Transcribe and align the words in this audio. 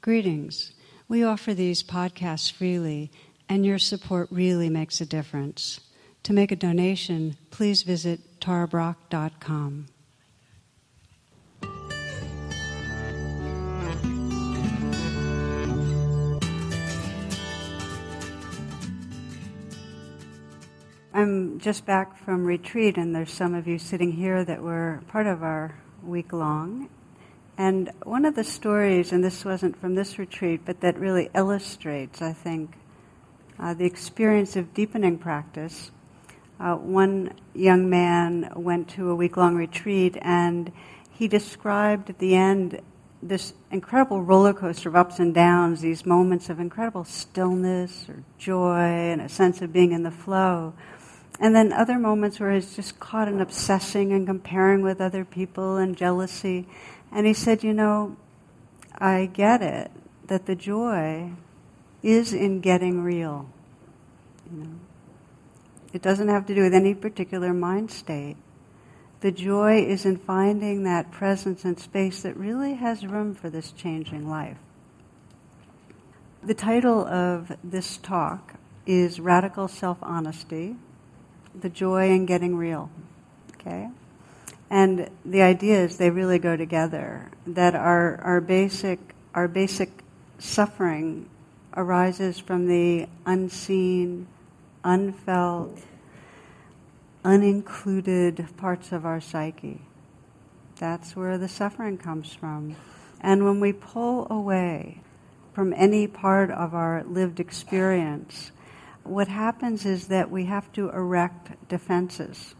Greetings. 0.00 0.72
We 1.08 1.24
offer 1.24 1.54
these 1.54 1.82
podcasts 1.82 2.52
freely, 2.52 3.10
and 3.48 3.66
your 3.66 3.78
support 3.78 4.28
really 4.30 4.68
makes 4.68 5.00
a 5.00 5.06
difference. 5.06 5.80
To 6.22 6.32
make 6.32 6.52
a 6.52 6.56
donation, 6.56 7.36
please 7.50 7.82
visit 7.82 8.40
tarabrach.com. 8.40 9.86
I'm 21.12 21.58
just 21.58 21.84
back 21.84 22.16
from 22.24 22.44
retreat, 22.44 22.96
and 22.96 23.12
there's 23.12 23.32
some 23.32 23.54
of 23.54 23.66
you 23.66 23.78
sitting 23.78 24.12
here 24.12 24.44
that 24.44 24.62
were 24.62 25.02
part 25.08 25.26
of 25.26 25.42
our 25.42 25.74
week 26.04 26.32
long. 26.32 26.88
And 27.58 27.90
one 28.04 28.24
of 28.24 28.36
the 28.36 28.44
stories, 28.44 29.10
and 29.10 29.22
this 29.22 29.44
wasn't 29.44 29.80
from 29.80 29.96
this 29.96 30.16
retreat, 30.16 30.60
but 30.64 30.80
that 30.80 30.96
really 30.96 31.28
illustrates, 31.34 32.22
I 32.22 32.32
think, 32.32 32.70
uh, 33.58 33.74
the 33.74 33.84
experience 33.84 34.54
of 34.54 34.72
deepening 34.72 35.18
practice. 35.18 35.90
Uh, 36.60 36.76
one 36.76 37.34
young 37.54 37.90
man 37.90 38.52
went 38.54 38.88
to 38.90 39.10
a 39.10 39.14
week 39.16 39.36
long 39.36 39.56
retreat, 39.56 40.16
and 40.22 40.70
he 41.10 41.26
described 41.26 42.08
at 42.10 42.20
the 42.20 42.36
end 42.36 42.80
this 43.20 43.54
incredible 43.72 44.22
roller 44.22 44.52
coaster 44.54 44.88
of 44.88 44.94
ups 44.94 45.18
and 45.18 45.34
downs, 45.34 45.80
these 45.80 46.06
moments 46.06 46.48
of 46.48 46.60
incredible 46.60 47.02
stillness 47.02 48.08
or 48.08 48.22
joy 48.38 48.78
and 48.78 49.20
a 49.20 49.28
sense 49.28 49.60
of 49.60 49.72
being 49.72 49.90
in 49.90 50.04
the 50.04 50.12
flow. 50.12 50.74
And 51.40 51.54
then 51.54 51.72
other 51.72 51.98
moments 51.98 52.38
where 52.40 52.52
he's 52.52 52.74
just 52.74 52.98
caught 52.98 53.28
in 53.28 53.40
obsessing 53.40 54.12
and 54.12 54.26
comparing 54.26 54.82
with 54.82 55.00
other 55.00 55.24
people 55.24 55.76
and 55.76 55.96
jealousy. 55.96 56.66
And 57.12 57.26
he 57.26 57.34
said, 57.34 57.62
You 57.62 57.72
know, 57.72 58.16
I 58.96 59.26
get 59.26 59.62
it, 59.62 59.90
that 60.26 60.46
the 60.46 60.54
joy 60.54 61.32
is 62.02 62.32
in 62.32 62.60
getting 62.60 63.02
real. 63.02 63.48
You 64.50 64.58
know, 64.58 64.70
it 65.92 66.02
doesn't 66.02 66.28
have 66.28 66.46
to 66.46 66.54
do 66.54 66.62
with 66.62 66.74
any 66.74 66.94
particular 66.94 67.52
mind 67.52 67.90
state. 67.90 68.36
The 69.20 69.32
joy 69.32 69.84
is 69.84 70.04
in 70.04 70.16
finding 70.16 70.84
that 70.84 71.10
presence 71.10 71.64
and 71.64 71.78
space 71.78 72.22
that 72.22 72.36
really 72.36 72.74
has 72.74 73.04
room 73.04 73.34
for 73.34 73.50
this 73.50 73.72
changing 73.72 74.28
life. 74.28 74.58
The 76.42 76.54
title 76.54 77.04
of 77.04 77.56
this 77.64 77.96
talk 77.96 78.54
is 78.86 79.18
Radical 79.18 79.66
Self 79.66 79.98
Honesty 80.02 80.76
The 81.52 81.68
Joy 81.68 82.10
in 82.10 82.26
Getting 82.26 82.56
Real. 82.56 82.90
Okay? 83.54 83.88
And 84.70 85.08
the 85.24 85.42
idea 85.42 85.84
is 85.84 85.96
they 85.96 86.10
really 86.10 86.38
go 86.38 86.56
together. 86.56 87.30
That 87.46 87.74
our, 87.74 88.20
our 88.22 88.40
basic 88.40 88.98
our 89.34 89.46
basic 89.46 89.90
suffering 90.38 91.28
arises 91.76 92.40
from 92.40 92.66
the 92.66 93.06
unseen, 93.24 94.26
unfelt, 94.82 95.78
unincluded 97.24 98.56
parts 98.56 98.90
of 98.90 99.06
our 99.06 99.20
psyche. 99.20 99.80
That's 100.76 101.14
where 101.14 101.38
the 101.38 101.48
suffering 101.48 101.98
comes 101.98 102.34
from. 102.34 102.74
And 103.20 103.44
when 103.44 103.60
we 103.60 103.72
pull 103.72 104.26
away 104.30 105.02
from 105.52 105.72
any 105.72 106.06
part 106.06 106.50
of 106.50 106.74
our 106.74 107.04
lived 107.04 107.38
experience, 107.38 108.50
what 109.04 109.28
happens 109.28 109.84
is 109.84 110.08
that 110.08 110.30
we 110.30 110.46
have 110.46 110.72
to 110.72 110.88
erect 110.90 111.68
defenses. 111.68 112.54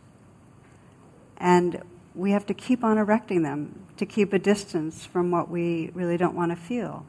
And 1.36 1.82
we 2.18 2.32
have 2.32 2.44
to 2.46 2.52
keep 2.52 2.82
on 2.82 2.98
erecting 2.98 3.42
them 3.42 3.86
to 3.96 4.04
keep 4.04 4.32
a 4.32 4.40
distance 4.40 5.06
from 5.06 5.30
what 5.30 5.48
we 5.48 5.88
really 5.94 6.16
don't 6.16 6.34
want 6.34 6.50
to 6.50 6.56
feel. 6.56 7.06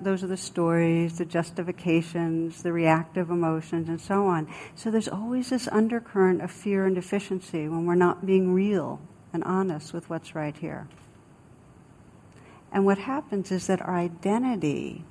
Those 0.00 0.22
are 0.22 0.28
the 0.28 0.36
stories, 0.36 1.18
the 1.18 1.24
justifications, 1.24 2.62
the 2.62 2.72
reactive 2.72 3.28
emotions, 3.28 3.88
and 3.88 4.00
so 4.00 4.26
on. 4.26 4.46
So 4.76 4.88
there's 4.88 5.08
always 5.08 5.50
this 5.50 5.66
undercurrent 5.66 6.42
of 6.42 6.52
fear 6.52 6.86
and 6.86 6.94
deficiency 6.94 7.66
when 7.68 7.86
we're 7.86 7.96
not 7.96 8.24
being 8.24 8.54
real 8.54 9.00
and 9.32 9.42
honest 9.42 9.92
with 9.92 10.08
what's 10.08 10.36
right 10.36 10.56
here. 10.56 10.86
And 12.70 12.84
what 12.86 12.98
happens 12.98 13.50
is 13.50 13.66
that 13.66 13.82
our 13.82 13.96
identity 13.96 15.02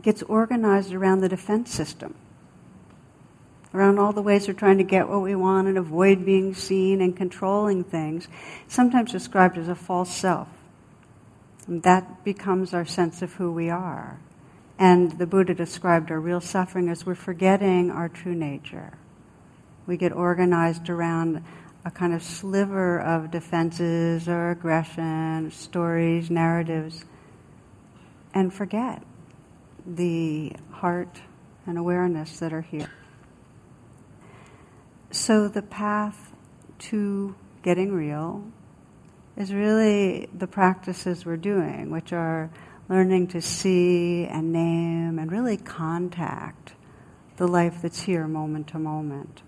gets 0.00 0.22
organized 0.22 0.94
around 0.94 1.20
the 1.20 1.28
defense 1.28 1.70
system 1.70 2.14
around 3.74 3.98
all 3.98 4.12
the 4.12 4.22
ways 4.22 4.46
we're 4.46 4.54
trying 4.54 4.78
to 4.78 4.84
get 4.84 5.08
what 5.08 5.22
we 5.22 5.34
want 5.34 5.68
and 5.68 5.78
avoid 5.78 6.24
being 6.24 6.54
seen 6.54 7.00
and 7.00 7.16
controlling 7.16 7.84
things, 7.84 8.28
sometimes 8.68 9.12
described 9.12 9.56
as 9.56 9.68
a 9.68 9.74
false 9.74 10.14
self. 10.14 10.48
And 11.66 11.82
that 11.84 12.24
becomes 12.24 12.74
our 12.74 12.84
sense 12.84 13.22
of 13.22 13.34
who 13.34 13.52
we 13.52 13.70
are. 13.70 14.18
And 14.78 15.18
the 15.18 15.26
Buddha 15.26 15.54
described 15.54 16.10
our 16.10 16.20
real 16.20 16.40
suffering 16.40 16.88
as 16.88 17.06
we're 17.06 17.14
forgetting 17.14 17.90
our 17.90 18.08
true 18.08 18.34
nature. 18.34 18.92
We 19.86 19.96
get 19.96 20.12
organized 20.12 20.88
around 20.88 21.44
a 21.84 21.90
kind 21.90 22.14
of 22.14 22.22
sliver 22.22 23.00
of 23.00 23.30
defenses 23.30 24.28
or 24.28 24.50
aggression, 24.50 25.50
stories, 25.50 26.30
narratives, 26.30 27.04
and 28.34 28.52
forget 28.52 29.02
the 29.86 30.52
heart 30.70 31.20
and 31.66 31.76
awareness 31.78 32.38
that 32.38 32.52
are 32.52 32.62
here. 32.62 32.90
So 35.12 35.46
the 35.46 35.60
path 35.60 36.32
to 36.88 37.34
getting 37.62 37.92
real 37.92 38.44
is 39.36 39.52
really 39.52 40.26
the 40.32 40.46
practices 40.46 41.26
we're 41.26 41.36
doing, 41.36 41.90
which 41.90 42.14
are 42.14 42.50
learning 42.88 43.26
to 43.28 43.42
see 43.42 44.24
and 44.24 44.54
name 44.54 45.18
and 45.18 45.30
really 45.30 45.58
contact 45.58 46.72
the 47.36 47.46
life 47.46 47.82
that's 47.82 48.00
here 48.00 48.26
moment 48.26 48.68
to 48.68 48.78
moment. 48.78 49.42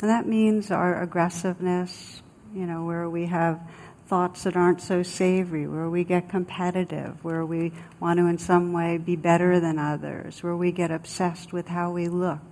And 0.00 0.10
that 0.10 0.26
means 0.26 0.72
our 0.72 1.00
aggressiveness, 1.00 2.20
you 2.52 2.66
know, 2.66 2.84
where 2.84 3.08
we 3.08 3.26
have 3.26 3.60
thoughts 4.08 4.42
that 4.42 4.56
aren't 4.56 4.80
so 4.80 5.04
savory, 5.04 5.68
where 5.68 5.88
we 5.88 6.02
get 6.02 6.28
competitive, 6.28 7.22
where 7.22 7.46
we 7.46 7.72
want 8.00 8.18
to 8.18 8.26
in 8.26 8.38
some 8.38 8.72
way 8.72 8.98
be 8.98 9.14
better 9.14 9.60
than 9.60 9.78
others, 9.78 10.42
where 10.42 10.56
we 10.56 10.72
get 10.72 10.90
obsessed 10.90 11.52
with 11.52 11.68
how 11.68 11.92
we 11.92 12.08
look 12.08 12.47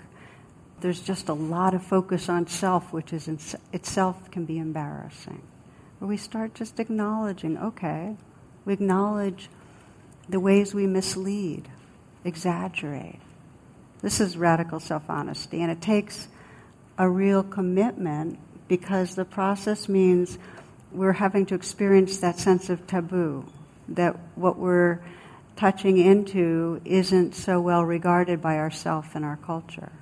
there's 0.80 1.00
just 1.00 1.28
a 1.28 1.32
lot 1.32 1.74
of 1.74 1.82
focus 1.82 2.28
on 2.28 2.46
self, 2.46 2.92
which 2.92 3.12
is 3.12 3.28
in, 3.28 3.38
itself 3.72 4.30
can 4.30 4.44
be 4.44 4.58
embarrassing. 4.58 5.42
Where 5.98 6.08
we 6.08 6.16
start 6.16 6.54
just 6.54 6.78
acknowledging, 6.78 7.56
okay, 7.56 8.16
we 8.64 8.74
acknowledge 8.74 9.48
the 10.28 10.40
ways 10.40 10.74
we 10.74 10.86
mislead, 10.86 11.68
exaggerate. 12.24 13.20
This 14.02 14.20
is 14.20 14.36
radical 14.36 14.80
self 14.80 15.08
honesty, 15.08 15.62
and 15.62 15.70
it 15.70 15.80
takes 15.80 16.28
a 16.98 17.08
real 17.08 17.42
commitment 17.42 18.38
because 18.68 19.14
the 19.14 19.24
process 19.24 19.88
means 19.88 20.38
we're 20.92 21.12
having 21.12 21.46
to 21.46 21.54
experience 21.54 22.18
that 22.18 22.38
sense 22.38 22.68
of 22.68 22.86
taboo, 22.86 23.44
that 23.88 24.16
what 24.34 24.58
we're 24.58 25.00
touching 25.56 25.98
into 25.98 26.80
isn't 26.84 27.34
so 27.34 27.60
well 27.60 27.84
regarded 27.84 28.42
by 28.42 28.58
ourself 28.58 29.14
and 29.14 29.24
our 29.24 29.36
culture. 29.38 29.92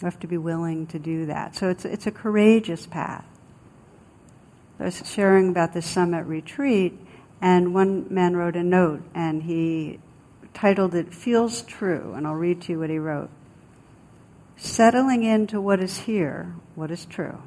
We 0.00 0.06
have 0.06 0.20
to 0.20 0.28
be 0.28 0.38
willing 0.38 0.86
to 0.88 0.98
do 0.98 1.26
that. 1.26 1.56
So 1.56 1.68
it's, 1.68 1.84
it's 1.84 2.06
a 2.06 2.12
courageous 2.12 2.86
path. 2.86 3.24
I 4.78 4.84
was 4.84 5.02
sharing 5.04 5.48
about 5.48 5.72
the 5.72 5.82
summit 5.82 6.24
retreat, 6.24 6.96
and 7.42 7.74
one 7.74 8.06
man 8.08 8.36
wrote 8.36 8.54
a 8.54 8.62
note, 8.62 9.02
and 9.12 9.42
he 9.42 9.98
titled 10.54 10.94
it 10.94 11.12
Feels 11.12 11.62
True, 11.62 12.14
and 12.14 12.28
I'll 12.28 12.34
read 12.34 12.62
to 12.62 12.72
you 12.72 12.78
what 12.78 12.90
he 12.90 12.98
wrote. 12.98 13.30
Settling 14.56 15.24
into 15.24 15.60
what 15.60 15.80
is 15.80 15.98
here, 15.98 16.54
what 16.76 16.92
is 16.92 17.04
true. 17.04 17.42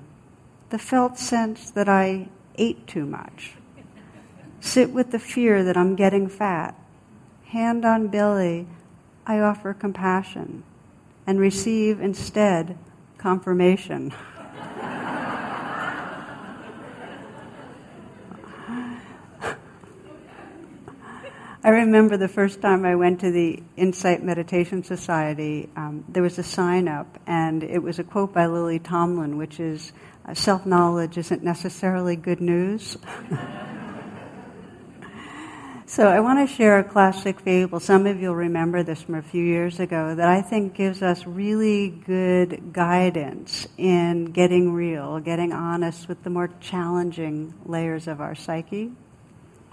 The 0.72 0.78
felt 0.78 1.17
sense 1.17 1.72
that 1.72 1.88
I 1.88 2.28
ate 2.57 2.85
too 2.85 3.06
much. 3.06 3.53
Sit 4.59 4.91
with 4.91 5.11
the 5.11 5.20
fear 5.20 5.64
that 5.64 5.78
I'm 5.78 5.96
getting 5.96 6.28
fat. 6.28 6.75
Hand 7.46 7.85
on 7.85 8.09
belly, 8.09 8.67
I 9.25 9.40
offer 9.40 9.73
compassion 9.73 10.64
and 11.31 11.39
receive 11.39 12.01
instead 12.01 12.78
confirmation. 13.17 14.13
I 21.63 21.69
remember 21.69 22.17
the 22.17 22.28
first 22.28 22.61
time 22.61 22.83
I 22.83 22.95
went 22.95 23.22
to 23.22 23.31
the 23.31 23.63
Insight 23.78 24.22
Meditation 24.22 24.83
Society, 24.83 25.69
um, 25.78 26.03
there 26.09 26.22
was 26.22 26.37
a 26.37 26.43
sign 26.43 26.89
up, 26.89 27.17
and 27.25 27.63
it 27.63 27.81
was 27.81 27.97
a 27.97 28.03
quote 28.03 28.34
by 28.34 28.47
Lily 28.47 28.79
Tomlin, 28.79 29.37
which 29.37 29.61
is 29.61 29.93
Self 30.34 30.66
knowledge 30.66 31.17
isn't 31.17 31.43
necessarily 31.43 32.17
good 32.17 32.41
news. 32.41 32.97
So 35.91 36.08
I 36.08 36.22
want 36.22 36.40
to 36.40 36.55
share 36.55 36.79
a 36.79 36.85
classic 36.85 37.41
fable. 37.41 37.82
Some 37.82 38.08
of 38.08 38.22
you 38.22 38.29
will 38.29 38.35
remember 38.35 38.82
this 38.82 39.02
from 39.02 39.16
a 39.16 39.22
few 39.22 39.43
years 39.43 39.78
ago 39.78 40.16
that 40.16 40.29
I 40.29 40.41
think 40.41 40.73
gives 40.73 41.02
us 41.02 41.28
really 41.28 41.90
good 41.90 42.72
guidance 42.72 43.67
in 43.78 44.28
getting 44.32 44.72
real, 44.72 45.20
getting 45.20 45.52
honest 45.52 46.08
with 46.08 46.23
the 46.23 46.29
more 46.29 46.49
challenging 46.61 47.53
layers 47.66 48.08
of 48.08 48.22
our 48.22 48.35
psyche. 48.35 48.93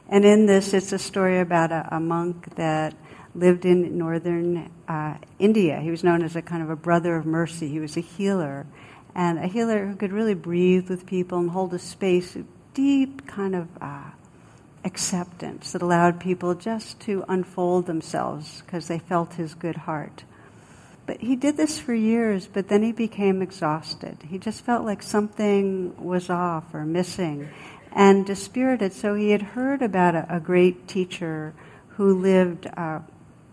And 0.08 0.24
in 0.24 0.46
this, 0.46 0.74
it's 0.74 0.90
a 0.90 0.98
story 0.98 1.38
about 1.38 1.70
a, 1.70 1.86
a 1.92 2.00
monk 2.00 2.52
that 2.56 2.96
lived 3.36 3.64
in 3.64 3.96
northern 3.96 4.72
uh, 4.88 5.18
India. 5.38 5.78
He 5.78 5.92
was 5.92 6.02
known 6.02 6.24
as 6.24 6.34
a 6.34 6.42
kind 6.42 6.64
of 6.64 6.68
a 6.68 6.74
brother 6.74 7.14
of 7.14 7.26
mercy. 7.26 7.68
He 7.68 7.78
was 7.78 7.96
a 7.96 8.00
healer, 8.00 8.66
and 9.14 9.38
a 9.38 9.46
healer 9.46 9.86
who 9.86 9.94
could 9.94 10.10
really 10.10 10.34
breathe 10.34 10.90
with 10.90 11.06
people 11.06 11.38
and 11.38 11.50
hold 11.50 11.72
a 11.74 11.78
space, 11.78 12.34
of 12.34 12.44
deep 12.74 13.24
kind 13.28 13.54
of 13.54 13.68
uh, 13.80 14.10
acceptance 14.84 15.72
that 15.72 15.82
allowed 15.82 16.20
people 16.20 16.54
just 16.54 17.00
to 17.00 17.24
unfold 17.28 17.86
themselves 17.86 18.62
because 18.62 18.88
they 18.88 18.98
felt 18.98 19.34
his 19.34 19.54
good 19.54 19.76
heart. 19.76 20.24
But 21.06 21.20
he 21.20 21.36
did 21.36 21.56
this 21.56 21.78
for 21.78 21.94
years, 21.94 22.46
but 22.46 22.68
then 22.68 22.82
he 22.82 22.92
became 22.92 23.40
exhausted. 23.40 24.18
He 24.28 24.38
just 24.38 24.64
felt 24.64 24.84
like 24.84 25.02
something 25.02 25.96
was 25.96 26.28
off 26.28 26.74
or 26.74 26.84
missing 26.84 27.48
and 27.92 28.26
dispirited. 28.26 28.92
So 28.92 29.14
he 29.14 29.30
had 29.30 29.42
heard 29.42 29.80
about 29.80 30.14
a, 30.14 30.26
a 30.36 30.40
great 30.40 30.86
teacher 30.86 31.54
who 31.96 32.14
lived 32.14 32.66
uh, 32.76 33.00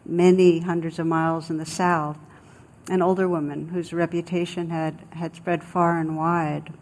many 0.05 0.59
hundreds 0.59 0.99
of 0.99 1.07
miles 1.07 1.49
in 1.49 1.57
the 1.57 1.65
south, 1.65 2.17
an 2.89 3.01
older 3.01 3.27
woman 3.27 3.69
whose 3.69 3.93
reputation 3.93 4.69
had, 4.69 4.99
had 5.11 5.35
spread 5.35 5.63
far 5.63 5.97
and 5.97 6.17
wide. 6.17 6.73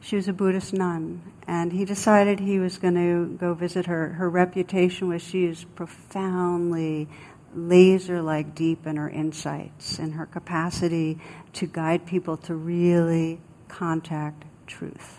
She 0.00 0.16
was 0.16 0.28
a 0.28 0.32
Buddhist 0.32 0.72
nun, 0.72 1.22
and 1.46 1.72
he 1.72 1.84
decided 1.84 2.40
he 2.40 2.58
was 2.58 2.78
going 2.78 2.94
to 2.94 3.36
go 3.36 3.54
visit 3.54 3.86
her. 3.86 4.10
Her 4.10 4.30
reputation 4.30 5.08
was 5.08 5.22
she 5.22 5.44
is 5.44 5.64
profoundly 5.64 7.08
laser 7.54 8.22
like 8.22 8.54
deep 8.54 8.86
in 8.86 8.96
her 8.96 9.10
insights 9.10 9.98
and 9.98 10.14
her 10.14 10.26
capacity 10.26 11.18
to 11.54 11.66
guide 11.66 12.06
people 12.06 12.36
to 12.36 12.54
really 12.54 13.40
contact 13.68 14.44
truth. 14.66 15.17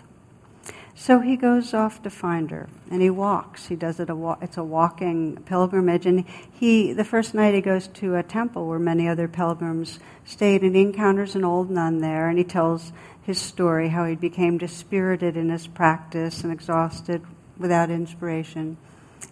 So 1.00 1.20
he 1.20 1.34
goes 1.34 1.72
off 1.72 2.02
to 2.02 2.10
find 2.10 2.50
her, 2.50 2.68
and 2.90 3.00
he 3.00 3.08
walks. 3.08 3.68
He 3.68 3.74
does 3.74 4.00
it 4.00 4.10
a 4.10 4.14
wa- 4.14 4.36
it's 4.42 4.58
a 4.58 4.62
walking 4.62 5.38
pilgrimage, 5.46 6.04
and 6.04 6.26
he 6.52 6.92
the 6.92 7.06
first 7.06 7.32
night 7.32 7.54
he 7.54 7.62
goes 7.62 7.88
to 7.88 8.16
a 8.16 8.22
temple 8.22 8.68
where 8.68 8.78
many 8.78 9.08
other 9.08 9.26
pilgrims 9.26 9.98
stayed, 10.26 10.60
and 10.60 10.76
he 10.76 10.82
encounters 10.82 11.34
an 11.34 11.42
old 11.42 11.70
nun 11.70 12.00
there, 12.00 12.28
and 12.28 12.36
he 12.36 12.44
tells 12.44 12.92
his 13.22 13.40
story 13.40 13.88
how 13.88 14.04
he 14.04 14.14
became 14.14 14.58
dispirited 14.58 15.38
in 15.38 15.48
his 15.48 15.66
practice 15.66 16.44
and 16.44 16.52
exhausted 16.52 17.22
without 17.56 17.90
inspiration. 17.90 18.76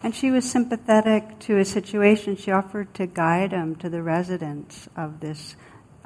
And 0.03 0.15
she 0.15 0.31
was 0.31 0.51
sympathetic 0.51 1.39
to 1.41 1.57
his 1.57 1.69
situation. 1.71 2.37
She 2.37 2.51
offered 2.51 2.95
to 2.95 3.07
guide 3.07 3.53
him 3.53 3.77
to 3.77 3.91
the 3.91 4.03
residence 4.03 4.89
of 4.97 5.21
this 5.21 5.55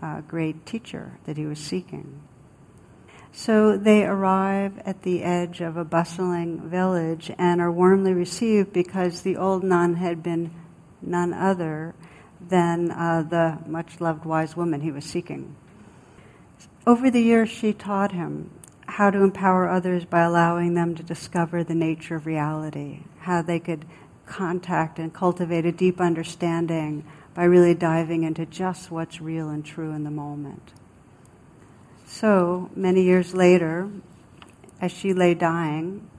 uh, 0.02 0.22
great 0.22 0.66
teacher 0.66 1.20
that 1.24 1.36
he 1.36 1.46
was 1.46 1.60
seeking. 1.60 2.20
So 3.32 3.78
they 3.78 4.04
arrive 4.04 4.78
at 4.84 5.02
the 5.02 5.22
edge 5.22 5.62
of 5.62 5.78
a 5.78 5.84
bustling 5.84 6.68
village 6.68 7.30
and 7.38 7.60
are 7.62 7.72
warmly 7.72 8.12
received 8.12 8.72
because 8.72 9.22
the 9.22 9.38
old 9.38 9.64
nun 9.64 9.94
had 9.94 10.22
been 10.22 10.50
none 11.00 11.32
other 11.32 11.94
than 12.40 12.90
uh, 12.90 13.22
the 13.22 13.58
much 13.66 14.00
loved 14.00 14.26
wise 14.26 14.54
woman 14.54 14.82
he 14.82 14.90
was 14.90 15.04
seeking. 15.04 15.56
Over 16.86 17.10
the 17.10 17.22
years, 17.22 17.48
she 17.48 17.72
taught 17.72 18.12
him 18.12 18.50
how 18.86 19.10
to 19.10 19.22
empower 19.22 19.68
others 19.68 20.04
by 20.04 20.20
allowing 20.20 20.74
them 20.74 20.94
to 20.96 21.02
discover 21.02 21.64
the 21.64 21.74
nature 21.74 22.16
of 22.16 22.26
reality, 22.26 23.00
how 23.20 23.40
they 23.40 23.58
could 23.58 23.86
contact 24.26 24.98
and 24.98 25.14
cultivate 25.14 25.64
a 25.64 25.72
deep 25.72 26.00
understanding 26.00 27.04
by 27.34 27.44
really 27.44 27.74
diving 27.74 28.24
into 28.24 28.44
just 28.44 28.90
what's 28.90 29.20
real 29.20 29.48
and 29.48 29.64
true 29.64 29.92
in 29.92 30.04
the 30.04 30.10
moment. 30.10 30.72
So, 32.12 32.68
many 32.76 33.04
years 33.04 33.32
later, 33.32 33.90
as 34.82 34.92
she 34.92 35.14
lay 35.14 35.32
dying, 35.32 36.10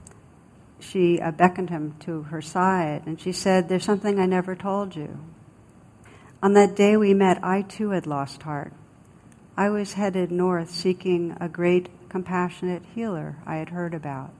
she 0.79 1.21
uh, 1.21 1.29
beckoned 1.29 1.69
him 1.69 1.93
to 1.99 2.23
her 2.23 2.41
side 2.41 3.03
and 3.05 3.21
she 3.21 3.31
said, 3.31 3.69
There's 3.69 3.85
something 3.85 4.19
I 4.19 4.25
never 4.25 4.55
told 4.55 4.95
you. 4.95 5.19
On 6.41 6.53
that 6.53 6.75
day 6.75 6.97
we 6.97 7.13
met, 7.13 7.43
I 7.43 7.61
too 7.61 7.91
had 7.91 8.07
lost 8.07 8.41
heart. 8.41 8.73
I 9.55 9.69
was 9.69 9.93
headed 9.93 10.31
north 10.31 10.71
seeking 10.71 11.37
a 11.39 11.47
great 11.47 11.89
compassionate 12.09 12.81
healer 12.95 13.37
I 13.45 13.57
had 13.57 13.69
heard 13.69 13.93
about. 13.93 14.31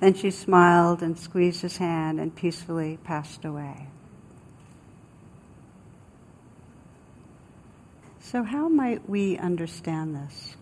Then 0.00 0.12
she 0.12 0.32
smiled 0.32 1.02
and 1.04 1.16
squeezed 1.16 1.62
his 1.62 1.76
hand 1.76 2.18
and 2.18 2.34
peacefully 2.34 2.98
passed 3.04 3.44
away. 3.44 3.90
So, 8.24 8.42
how 8.42 8.70
might 8.70 9.06
we 9.06 9.36
understand 9.36 10.16
this? 10.16 10.56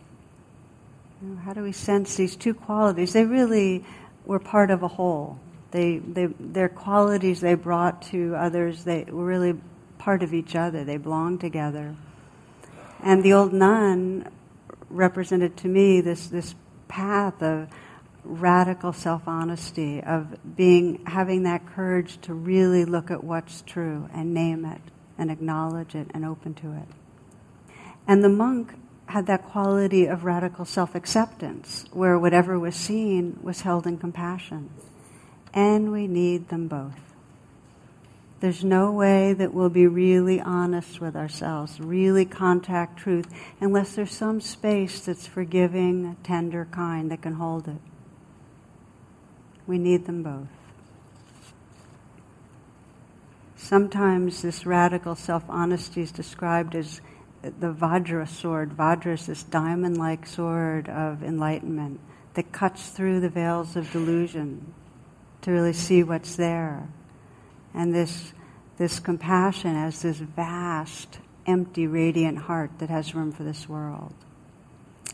How 1.44 1.52
do 1.52 1.62
we 1.62 1.70
sense 1.70 2.16
these 2.16 2.34
two 2.34 2.54
qualities? 2.54 3.12
They 3.12 3.24
really 3.24 3.84
were 4.26 4.40
part 4.40 4.72
of 4.72 4.82
a 4.82 4.88
whole. 4.88 5.38
They, 5.70 5.98
they, 5.98 6.26
their 6.40 6.68
qualities 6.68 7.40
they 7.40 7.54
brought 7.54 8.02
to 8.10 8.34
others, 8.34 8.82
they 8.82 9.04
were 9.04 9.24
really 9.24 9.54
part 9.98 10.24
of 10.24 10.34
each 10.34 10.56
other. 10.56 10.82
They 10.82 10.96
belonged 10.96 11.40
together. 11.40 11.94
And 13.00 13.22
the 13.22 13.32
old 13.32 13.52
nun 13.52 14.28
represented 14.90 15.56
to 15.58 15.68
me 15.68 16.00
this, 16.00 16.26
this 16.26 16.56
path 16.88 17.40
of 17.44 17.68
radical 18.24 18.92
self-honesty, 18.92 20.02
of 20.02 20.36
being, 20.56 21.04
having 21.06 21.44
that 21.44 21.64
courage 21.64 22.20
to 22.22 22.34
really 22.34 22.84
look 22.84 23.12
at 23.12 23.22
what's 23.22 23.62
true 23.62 24.08
and 24.12 24.34
name 24.34 24.64
it 24.64 24.82
and 25.16 25.30
acknowledge 25.30 25.94
it 25.94 26.10
and 26.12 26.24
open 26.24 26.54
to 26.54 26.72
it. 26.72 26.88
And 28.06 28.22
the 28.24 28.28
monk 28.28 28.74
had 29.06 29.26
that 29.26 29.44
quality 29.44 30.06
of 30.06 30.24
radical 30.24 30.64
self 30.64 30.94
acceptance, 30.94 31.84
where 31.92 32.18
whatever 32.18 32.58
was 32.58 32.74
seen 32.74 33.38
was 33.42 33.60
held 33.60 33.86
in 33.86 33.98
compassion. 33.98 34.70
And 35.54 35.92
we 35.92 36.06
need 36.06 36.48
them 36.48 36.66
both. 36.66 37.12
There's 38.40 38.64
no 38.64 38.90
way 38.90 39.34
that 39.34 39.54
we'll 39.54 39.68
be 39.68 39.86
really 39.86 40.40
honest 40.40 41.00
with 41.00 41.14
ourselves, 41.14 41.78
really 41.78 42.24
contact 42.24 42.98
truth, 42.98 43.32
unless 43.60 43.94
there's 43.94 44.10
some 44.12 44.40
space 44.40 45.00
that's 45.00 45.28
forgiving, 45.28 46.16
tender, 46.24 46.66
kind 46.72 47.08
that 47.12 47.22
can 47.22 47.34
hold 47.34 47.68
it. 47.68 47.80
We 49.66 49.78
need 49.78 50.06
them 50.06 50.24
both. 50.24 50.48
Sometimes 53.54 54.42
this 54.42 54.66
radical 54.66 55.14
self 55.14 55.44
honesty 55.48 56.00
is 56.02 56.10
described 56.10 56.74
as 56.74 57.00
the 57.42 57.72
Vajra 57.72 58.28
sword. 58.28 58.76
Vajra 58.76 59.14
is 59.14 59.26
this 59.26 59.42
diamond 59.42 59.96
like 59.96 60.26
sword 60.26 60.88
of 60.88 61.22
enlightenment 61.22 62.00
that 62.34 62.52
cuts 62.52 62.88
through 62.90 63.20
the 63.20 63.28
veils 63.28 63.76
of 63.76 63.90
delusion 63.90 64.72
to 65.42 65.50
really 65.50 65.72
see 65.72 66.02
what's 66.02 66.36
there. 66.36 66.88
And 67.74 67.94
this, 67.94 68.32
this 68.78 69.00
compassion 69.00 69.74
as 69.76 70.02
this 70.02 70.18
vast, 70.18 71.18
empty, 71.46 71.86
radiant 71.86 72.38
heart 72.38 72.70
that 72.78 72.90
has 72.90 73.14
room 73.14 73.32
for 73.32 73.42
this 73.42 73.68
world. 73.68 74.14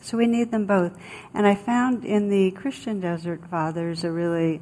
So 0.02 0.16
we 0.16 0.26
need 0.26 0.50
them 0.50 0.66
both. 0.66 0.97
And 1.35 1.47
I 1.47 1.54
found 1.54 2.04
in 2.04 2.28
the 2.28 2.50
Christian 2.52 3.00
Desert 3.00 3.40
Fathers 3.50 4.04
a 4.04 4.12
really 4.12 4.61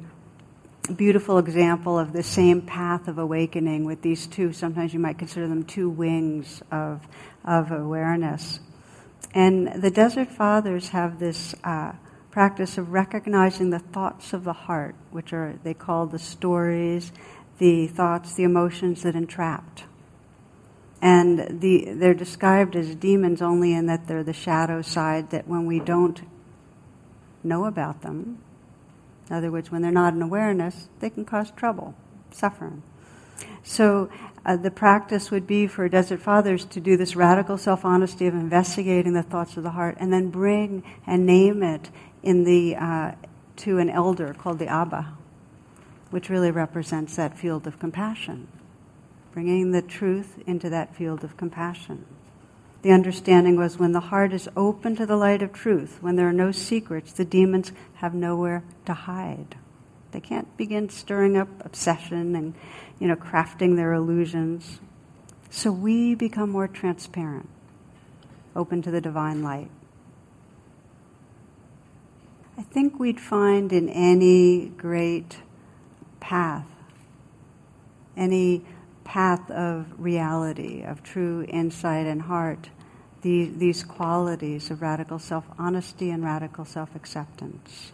beautiful 0.95 1.37
example 1.37 1.97
of 1.97 2.13
the 2.13 2.23
same 2.23 2.61
path 2.61 3.07
of 3.07 3.17
awakening 3.17 3.85
with 3.85 4.01
these 4.01 4.27
two, 4.27 4.53
sometimes 4.53 4.93
you 4.93 4.99
might 4.99 5.17
consider 5.17 5.47
them 5.47 5.63
two 5.63 5.89
wings 5.89 6.61
of 6.71 7.07
of 7.47 7.71
awareness. 7.71 8.59
And 9.33 9.81
the 9.81 9.89
Desert 9.89 10.29
Fathers 10.29 10.89
have 10.89 11.19
this 11.19 11.55
uh, 11.63 11.93
practice 12.29 12.77
of 12.77 12.91
recognizing 12.91 13.69
the 13.69 13.79
thoughts 13.79 14.33
of 14.33 14.43
the 14.43 14.53
heart, 14.53 14.95
which 15.11 15.33
are 15.33 15.59
they 15.63 15.73
call 15.73 16.05
the 16.05 16.19
stories, 16.19 17.11
the 17.57 17.87
thoughts, 17.87 18.35
the 18.35 18.43
emotions 18.43 19.03
that 19.03 19.15
entrapped. 19.15 19.85
And 21.01 21.61
the, 21.61 21.93
they're 21.93 22.13
described 22.13 22.75
as 22.75 22.95
demons 22.95 23.41
only 23.41 23.73
in 23.73 23.85
that 23.85 24.07
they're 24.07 24.23
the 24.23 24.33
shadow 24.33 24.81
side, 24.81 25.29
that 25.29 25.47
when 25.47 25.65
we 25.65 25.79
don't 25.79 26.21
know 27.43 27.65
about 27.65 28.01
them, 28.01 28.39
in 29.29 29.35
other 29.35 29.51
words, 29.51 29.71
when 29.71 29.81
they're 29.81 29.91
not 29.91 30.13
in 30.13 30.21
awareness, 30.21 30.87
they 30.99 31.09
can 31.09 31.25
cause 31.25 31.51
trouble, 31.51 31.93
suffering. 32.31 32.81
So 33.63 34.09
uh, 34.45 34.55
the 34.55 34.71
practice 34.71 35.29
would 35.29 35.45
be 35.45 35.67
for 35.67 35.89
Desert 35.89 36.21
Fathers 36.21 36.63
to 36.65 36.79
do 36.79 36.95
this 36.95 37.15
radical 37.15 37.57
self 37.57 37.83
honesty 37.83 38.27
of 38.27 38.33
investigating 38.33 39.13
the 39.13 39.23
thoughts 39.23 39.57
of 39.57 39.63
the 39.63 39.71
heart 39.71 39.97
and 39.99 40.11
then 40.11 40.29
bring 40.29 40.83
and 41.05 41.25
name 41.25 41.61
it 41.63 41.89
in 42.23 42.45
the, 42.45 42.75
uh, 42.77 43.11
to 43.57 43.77
an 43.77 43.89
elder 43.89 44.33
called 44.33 44.59
the 44.59 44.67
Abba, 44.67 45.13
which 46.11 46.29
really 46.29 46.51
represents 46.51 47.17
that 47.17 47.37
field 47.37 47.67
of 47.67 47.79
compassion. 47.79 48.47
Bringing 49.33 49.71
the 49.71 49.81
truth 49.81 50.41
into 50.47 50.69
that 50.69 50.95
field 50.95 51.23
of 51.23 51.35
compassion. 51.35 52.05
The 52.87 52.93
understanding 52.93 53.57
was 53.57 53.77
when 53.77 53.91
the 53.91 53.99
heart 53.99 54.31
is 54.31 54.47
open 54.55 54.95
to 54.95 55.05
the 55.05 55.17
light 55.17 55.41
of 55.41 55.51
truth, 55.51 55.97
when 55.99 56.15
there 56.15 56.29
are 56.29 56.31
no 56.31 56.53
secrets, 56.53 57.11
the 57.11 57.25
demons 57.25 57.73
have 57.95 58.13
nowhere 58.13 58.63
to 58.85 58.93
hide. 58.93 59.57
They 60.11 60.21
can't 60.21 60.55
begin 60.55 60.87
stirring 60.87 61.35
up 61.35 61.49
obsession 61.65 62.33
and 62.33 62.55
you 62.97 63.09
know, 63.09 63.17
crafting 63.17 63.75
their 63.75 63.91
illusions. 63.91 64.79
So 65.49 65.69
we 65.69 66.15
become 66.15 66.49
more 66.49 66.69
transparent, 66.69 67.49
open 68.55 68.81
to 68.83 68.89
the 68.89 69.01
divine 69.01 69.43
light. 69.43 69.69
I 72.57 72.61
think 72.61 72.97
we'd 73.01 73.19
find 73.19 73.73
in 73.73 73.89
any 73.89 74.69
great 74.69 75.39
path, 76.21 76.69
any 78.15 78.63
path 79.03 79.51
of 79.51 79.87
reality, 79.97 80.83
of 80.83 81.03
true 81.03 81.45
insight 81.49 82.07
and 82.07 82.21
heart, 82.21 82.69
the, 83.27 83.51
these 83.57 83.83
qualities 83.83 84.71
of 84.71 84.81
radical 84.81 85.19
self 85.19 85.43
honesty 85.59 86.11
and 86.11 86.23
radical 86.23 86.63
self 86.63 86.95
acceptance. 86.95 87.91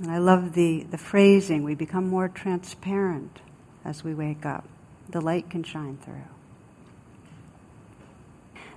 And 0.00 0.08
I 0.08 0.18
love 0.18 0.52
the, 0.52 0.84
the 0.84 0.98
phrasing 0.98 1.64
we 1.64 1.74
become 1.74 2.08
more 2.08 2.28
transparent 2.28 3.40
as 3.84 4.04
we 4.04 4.14
wake 4.14 4.46
up. 4.46 4.64
The 5.08 5.20
light 5.20 5.50
can 5.50 5.64
shine 5.64 5.98
through. 6.04 6.28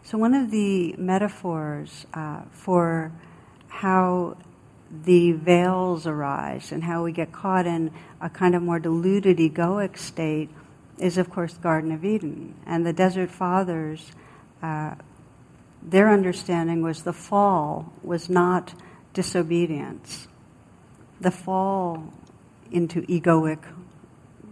So, 0.02 0.18
one 0.18 0.34
of 0.34 0.50
the 0.50 0.96
metaphors 0.98 2.08
uh, 2.16 2.42
for 2.52 3.12
how 3.68 4.38
the 5.04 5.34
veils 5.34 6.08
arise 6.08 6.72
and 6.72 6.84
how 6.84 7.04
we 7.04 7.12
get 7.12 7.32
caught 7.32 7.68
in 7.68 7.92
a 8.20 8.30
kind 8.30 8.56
of 8.56 8.64
more 8.64 8.80
diluted 8.80 9.38
egoic 9.38 10.00
state 10.00 10.50
is, 10.98 11.20
of 11.20 11.30
course, 11.30 11.54
the 11.54 11.62
Garden 11.62 11.92
of 11.92 12.04
Eden. 12.04 12.56
And 12.66 12.88
the 12.88 12.94
Desert 12.94 13.30
Fathers, 13.30 14.12
uh, 14.64 14.96
their 15.82 16.10
understanding 16.10 16.82
was 16.82 17.04
the 17.04 17.14
fall 17.14 17.92
was 18.04 18.30
not 18.30 18.74
disobedience. 19.14 20.28
The 21.20 21.32
fall 21.32 22.14
into 22.72 23.02
egoic 23.04 23.60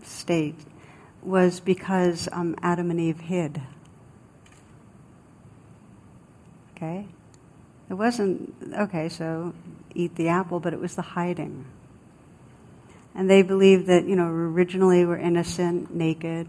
state 0.04 0.56
was 1.22 1.60
because 1.60 2.28
um, 2.32 2.56
Adam 2.62 2.92
and 2.92 3.00
Eve 3.00 3.20
hid. 3.20 3.62
Okay? 6.76 7.08
It 7.90 7.94
wasn't, 7.94 8.54
okay, 8.74 9.10
so 9.10 9.54
eat 9.94 10.16
the 10.16 10.30
apple, 10.30 10.60
but 10.60 10.74
it 10.74 10.80
was 10.80 10.96
the 10.96 11.02
hiding. 11.02 11.66
And 13.16 13.30
they 13.30 13.42
believed 13.42 13.88
that, 13.88 14.06
you 14.06 14.16
know, 14.16 14.28
originally 14.28 15.06
we're 15.06 15.18
innocent, 15.18 15.94
naked, 15.94 16.48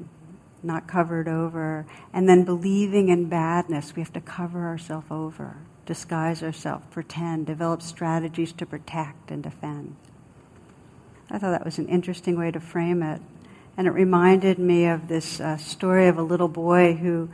not 0.62 0.86
covered 0.86 1.28
over, 1.28 1.86
and 2.12 2.28
then 2.28 2.44
believing 2.44 3.08
in 3.08 3.28
badness, 3.28 3.94
we 3.94 4.02
have 4.02 4.12
to 4.12 4.20
cover 4.20 4.66
ourselves 4.66 5.06
over, 5.10 5.56
disguise 5.86 6.42
ourselves, 6.42 6.84
pretend, 6.90 7.46
develop 7.46 7.82
strategies 7.82 8.52
to 8.52 8.66
protect 8.66 9.30
and 9.30 9.42
defend. 9.42 9.96
I 11.30 11.38
thought 11.38 11.52
that 11.52 11.64
was 11.64 11.78
an 11.78 11.88
interesting 11.88 12.38
way 12.38 12.50
to 12.50 12.60
frame 12.60 13.02
it. 13.02 13.22
And 13.76 13.86
it 13.86 13.92
reminded 13.92 14.58
me 14.58 14.86
of 14.86 15.08
this 15.08 15.40
uh, 15.40 15.56
story 15.56 16.08
of 16.08 16.18
a 16.18 16.22
little 16.22 16.48
boy 16.48 16.94
who 16.94 17.30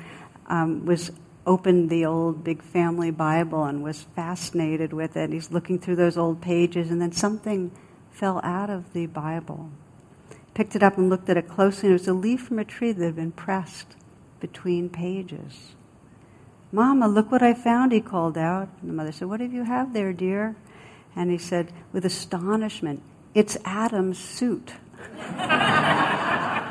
um, 0.47 0.85
was 0.85 1.11
opened 1.47 1.89
the 1.89 2.05
old 2.05 2.45
big 2.45 2.63
family 2.63 3.11
Bible 3.11 3.65
and 3.65 3.83
was 3.83 4.03
fascinated 4.15 4.93
with 4.93 5.17
it. 5.17 5.31
He's 5.31 5.51
looking 5.51 5.79
through 5.79 5.97
those 5.97 6.19
old 6.19 6.41
pages, 6.43 6.91
and 6.91 7.01
then 7.01 7.13
something 7.13 7.71
fell 8.11 8.41
out 8.45 8.69
of 8.69 8.93
the 8.93 9.07
Bible. 9.07 9.71
Picked 10.57 10.75
it 10.75 10.83
up 10.83 10.97
and 10.97 11.11
looked 11.11 11.29
at 11.29 11.37
it 11.37 11.51
closely, 11.51 11.91
and 11.91 11.91
it 11.91 12.01
was 12.01 12.09
a 12.09 12.15
leaf 12.15 12.47
from 12.47 12.59
a 12.59 12.65
tree 12.65 12.91
that 12.91 13.05
had 13.05 13.17
been 13.17 13.31
pressed 13.31 13.95
between 14.41 14.89
pages. 14.89 15.75
Mama, 16.73 17.09
look 17.09 17.31
what 17.31 17.43
I 17.43 17.53
found, 17.53 17.93
he 17.93 18.01
called 18.01 18.39
out. 18.39 18.71
And 18.81 18.89
the 18.89 18.95
mother 18.95 19.13
said, 19.13 19.29
What 19.29 19.41
do 19.41 19.45
you 19.45 19.65
have 19.65 19.93
there, 19.93 20.15
dear? 20.15 20.57
And 21.15 21.31
he 21.31 21.37
said, 21.37 21.75
with 21.93 22.07
astonishment, 22.07 23.03
It's 23.35 23.59
Adam's 23.67 24.19
suit. 24.19 24.73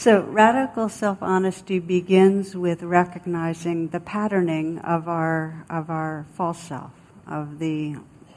So, 0.00 0.22
radical 0.22 0.88
self 0.88 1.22
honesty 1.22 1.78
begins 1.78 2.56
with 2.56 2.82
recognizing 2.82 3.88
the 3.88 4.00
patterning 4.00 4.78
of 4.78 5.08
our, 5.08 5.66
of 5.68 5.90
our 5.90 6.24
false 6.32 6.58
self, 6.58 6.92
of 7.26 7.58
the 7.58 7.96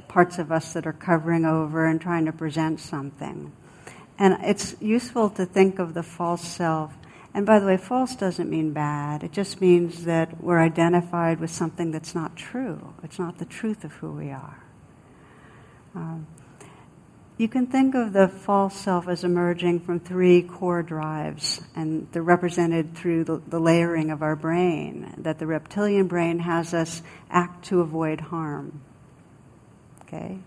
parts 0.09 0.39
of 0.39 0.51
us 0.51 0.73
that 0.73 0.85
are 0.85 0.91
covering 0.91 1.45
over 1.45 1.85
and 1.85 2.01
trying 2.01 2.25
to 2.25 2.33
present 2.33 2.81
something. 2.81 3.53
And 4.19 4.39
it's 4.41 4.75
useful 4.81 5.29
to 5.29 5.45
think 5.45 5.79
of 5.79 5.93
the 5.93 6.03
false 6.03 6.45
self. 6.45 6.95
And 7.33 7.45
by 7.45 7.59
the 7.59 7.65
way, 7.65 7.77
false 7.77 8.13
doesn't 8.13 8.49
mean 8.49 8.73
bad. 8.73 9.23
It 9.23 9.31
just 9.31 9.61
means 9.61 10.03
that 10.03 10.43
we're 10.43 10.59
identified 10.59 11.39
with 11.39 11.49
something 11.49 11.91
that's 11.91 12.13
not 12.13 12.35
true. 12.35 12.93
It's 13.03 13.19
not 13.19 13.37
the 13.37 13.45
truth 13.45 13.85
of 13.85 13.93
who 13.93 14.11
we 14.11 14.31
are. 14.31 14.61
Um, 15.95 16.27
you 17.43 17.49
can 17.49 17.67
think 17.67 17.93
of 17.93 18.13
the 18.13 18.29
false 18.29 18.73
self 18.73 19.05
as 19.09 19.25
emerging 19.25 19.81
from 19.81 19.99
three 19.99 20.41
core 20.41 20.81
drives, 20.81 21.59
and 21.75 22.07
they're 22.13 22.23
represented 22.23 22.95
through 22.95 23.25
the, 23.25 23.41
the, 23.49 23.59
layering 23.59 24.11
of 24.11 24.23
our 24.23 24.37
brain. 24.37 25.13
That 25.17 25.39
the 25.39 25.45
reptilian 25.45 26.07
brain 26.07 26.39
has 26.39 26.73
us 26.73 27.01
act 27.29 27.65
to 27.65 27.81
avoid 27.81 28.21
harm. 28.21 28.79
Okay? 30.03 30.39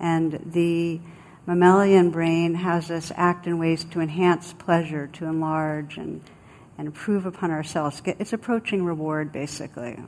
And 0.00 0.42
the 0.44 0.98
mammalian 1.46 2.10
brain 2.10 2.56
has 2.56 2.90
us 2.90 3.12
act 3.14 3.46
in 3.46 3.60
ways 3.60 3.84
to 3.84 4.00
enhance 4.00 4.52
pleasure, 4.54 5.06
to 5.12 5.26
enlarge 5.26 5.98
and, 5.98 6.20
and 6.76 6.88
improve 6.88 7.26
upon 7.26 7.52
ourselves. 7.52 8.02
It's 8.04 8.32
approaching 8.32 8.84
reward, 8.84 9.30
basically. 9.30 10.00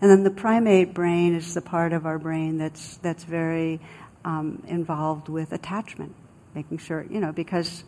And 0.00 0.10
then 0.10 0.22
the 0.22 0.30
primate 0.30 0.94
brain 0.94 1.34
is 1.34 1.52
the 1.52 1.60
part 1.60 1.92
of 1.92 2.06
our 2.06 2.18
brain 2.18 2.56
that's, 2.56 2.96
that's 2.98 3.24
very 3.24 3.80
um, 4.28 4.62
involved 4.68 5.30
with 5.30 5.52
attachment, 5.52 6.14
making 6.54 6.76
sure, 6.76 7.06
you 7.08 7.18
know, 7.18 7.32
because 7.32 7.84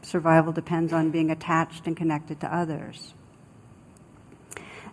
survival 0.00 0.50
depends 0.50 0.94
on 0.94 1.10
being 1.10 1.30
attached 1.30 1.86
and 1.86 1.94
connected 1.94 2.40
to 2.40 2.54
others. 2.54 3.12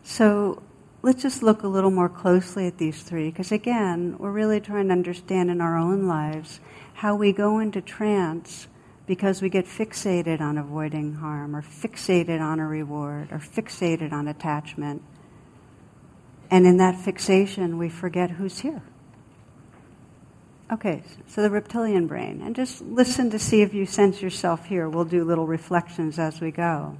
So 0.03 0.61
let's 1.01 1.21
just 1.21 1.41
look 1.41 1.63
a 1.63 1.67
little 1.69 1.91
more 1.91 2.09
closely 2.09 2.67
at 2.67 2.77
these 2.77 3.03
three, 3.03 3.29
because 3.29 3.53
again, 3.53 4.17
we're 4.19 4.31
really 4.31 4.59
trying 4.59 4.87
to 4.87 4.93
understand 4.93 5.49
in 5.49 5.61
our 5.61 5.77
own 5.77 6.07
lives 6.07 6.59
how 6.95 7.15
we 7.15 7.31
go 7.31 7.59
into 7.59 7.81
trance 7.81 8.67
because 9.07 9.41
we 9.41 9.49
get 9.49 9.65
fixated 9.65 10.41
on 10.41 10.57
avoiding 10.57 11.15
harm, 11.15 11.55
or 11.55 11.61
fixated 11.61 12.41
on 12.41 12.59
a 12.59 12.67
reward, 12.67 13.31
or 13.31 13.39
fixated 13.39 14.11
on 14.11 14.27
attachment. 14.27 15.01
And 16.49 16.65
in 16.67 16.77
that 16.77 16.99
fixation, 16.99 17.77
we 17.77 17.89
forget 17.89 18.31
who's 18.31 18.59
here. 18.59 18.83
Okay, 20.71 21.03
so 21.27 21.41
the 21.41 21.49
reptilian 21.49 22.07
brain. 22.07 22.41
And 22.41 22.55
just 22.55 22.81
listen 22.81 23.29
to 23.31 23.39
see 23.39 23.61
if 23.61 23.73
you 23.73 23.85
sense 23.85 24.21
yourself 24.21 24.65
here. 24.65 24.87
We'll 24.87 25.03
do 25.03 25.25
little 25.25 25.45
reflections 25.45 26.17
as 26.17 26.39
we 26.39 26.51
go. 26.51 26.97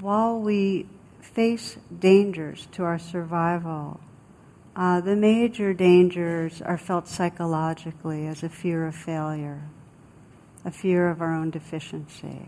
While 0.00 0.40
we 0.40 0.86
face 1.20 1.76
dangers 1.96 2.66
to 2.72 2.84
our 2.84 2.98
survival, 2.98 4.00
uh, 4.74 5.02
the 5.02 5.14
major 5.14 5.74
dangers 5.74 6.62
are 6.62 6.78
felt 6.78 7.06
psychologically 7.08 8.26
as 8.26 8.42
a 8.42 8.48
fear 8.48 8.86
of 8.86 8.94
failure, 8.94 9.64
a 10.64 10.70
fear 10.70 11.10
of 11.10 11.20
our 11.20 11.34
own 11.34 11.50
deficiency, 11.50 12.46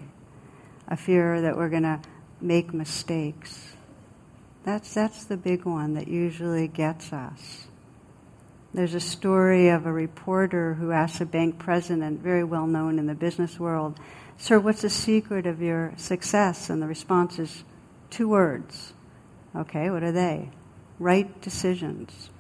a 0.89 0.97
fear 0.97 1.43
that 1.43 1.55
we're 1.55 1.69
going 1.69 1.83
to 1.83 2.01
make 2.41 2.73
mistakes. 2.73 3.75
That's, 4.65 4.95
that's 4.95 5.25
the 5.25 5.37
big 5.37 5.67
one 5.67 5.93
that 5.95 6.09
usually 6.09 6.67
gets 6.67 7.13
us. 7.13 7.67
There's 8.75 8.95
a 8.95 9.01
story 9.01 9.69
of 9.69 9.87
a 9.87 9.93
reporter 9.93 10.75
who 10.75 10.91
asked 10.91 11.21
a 11.21 11.27
bank 11.27 11.59
president, 11.59 12.21
very 12.21 12.45
well 12.45 12.67
known 12.67 12.99
in 12.99 13.07
the 13.07 13.15
business 13.15 13.59
world, 13.59 13.99
Sir, 14.37 14.59
what's 14.59 14.83
the 14.83 14.91
secret 14.91 15.47
of 15.47 15.63
your 15.63 15.93
success? 15.97 16.69
And 16.69 16.83
the 16.83 16.87
response 16.87 17.39
is 17.39 17.65
two 18.11 18.29
words. 18.29 18.93
Okay, 19.55 19.91
what 19.91 20.03
are 20.03 20.13
they? 20.13 20.51
Right 20.99 21.41
decisions. 21.41 22.31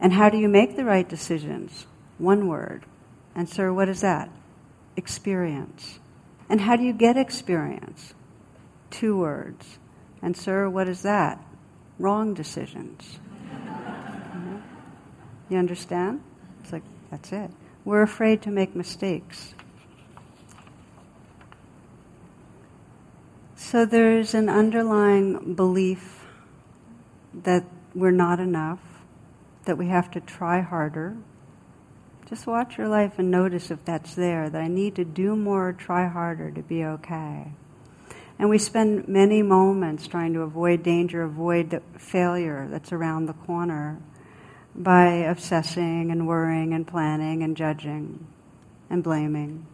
And 0.00 0.12
how 0.12 0.28
do 0.28 0.38
you 0.38 0.48
make 0.48 0.76
the 0.76 0.84
right 0.84 1.08
decisions? 1.08 1.86
One 2.18 2.48
word. 2.48 2.84
And, 3.34 3.48
sir, 3.48 3.72
what 3.72 3.88
is 3.88 4.00
that? 4.00 4.30
Experience. 4.96 6.00
And 6.48 6.62
how 6.62 6.76
do 6.76 6.82
you 6.82 6.92
get 6.92 7.16
experience? 7.16 8.14
Two 8.90 9.16
words. 9.16 9.78
And, 10.20 10.36
sir, 10.36 10.68
what 10.68 10.88
is 10.88 11.02
that? 11.02 11.40
Wrong 11.98 12.34
decisions. 12.34 13.18
You 15.48 15.58
understand? 15.58 16.22
It's 16.62 16.72
like, 16.72 16.82
that's 17.10 17.32
it. 17.32 17.50
We're 17.84 18.02
afraid 18.02 18.42
to 18.42 18.50
make 18.50 18.76
mistakes. 18.76 19.54
So 23.56 23.84
there's 23.84 24.34
an 24.34 24.48
underlying 24.48 25.54
belief 25.54 26.26
that 27.34 27.64
we're 27.94 28.10
not 28.10 28.40
enough, 28.40 28.80
that 29.64 29.78
we 29.78 29.88
have 29.88 30.10
to 30.12 30.20
try 30.20 30.60
harder. 30.60 31.16
Just 32.28 32.46
watch 32.46 32.76
your 32.76 32.88
life 32.88 33.18
and 33.18 33.30
notice 33.30 33.70
if 33.70 33.84
that's 33.84 34.14
there, 34.14 34.50
that 34.50 34.60
I 34.60 34.68
need 34.68 34.94
to 34.96 35.04
do 35.04 35.34
more, 35.34 35.72
try 35.72 36.06
harder 36.06 36.50
to 36.50 36.62
be 36.62 36.84
okay. 36.84 37.52
And 38.38 38.50
we 38.50 38.58
spend 38.58 39.08
many 39.08 39.42
moments 39.42 40.06
trying 40.06 40.34
to 40.34 40.42
avoid 40.42 40.82
danger, 40.82 41.22
avoid 41.22 41.82
failure 41.96 42.68
that's 42.70 42.92
around 42.92 43.26
the 43.26 43.32
corner 43.32 43.98
by 44.78 45.08
obsessing 45.08 46.12
and 46.12 46.28
worrying 46.28 46.72
and 46.72 46.86
planning 46.86 47.42
and 47.42 47.56
judging 47.56 48.26
and 48.88 49.02
blaming. 49.02 49.66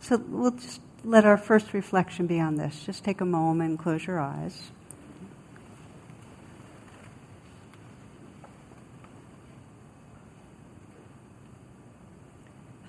So 0.00 0.16
we'll 0.16 0.52
just 0.52 0.80
let 1.04 1.26
our 1.26 1.36
first 1.36 1.74
reflection 1.74 2.26
be 2.26 2.40
on 2.40 2.56
this. 2.56 2.84
Just 2.86 3.04
take 3.04 3.20
a 3.20 3.26
moment 3.26 3.70
and 3.70 3.78
close 3.78 4.06
your 4.06 4.18
eyes. 4.18 4.70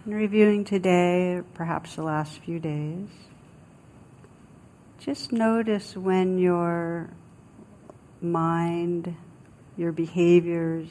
And 0.05 0.15
reviewing 0.15 0.63
today, 0.63 1.41
perhaps 1.53 1.95
the 1.95 2.03
last 2.03 2.39
few 2.39 2.59
days, 2.59 3.09
just 4.99 5.33
notice 5.33 5.97
when 5.97 6.37
your 6.37 7.09
mind, 8.21 9.17
your 9.77 9.91
behaviors 9.91 10.89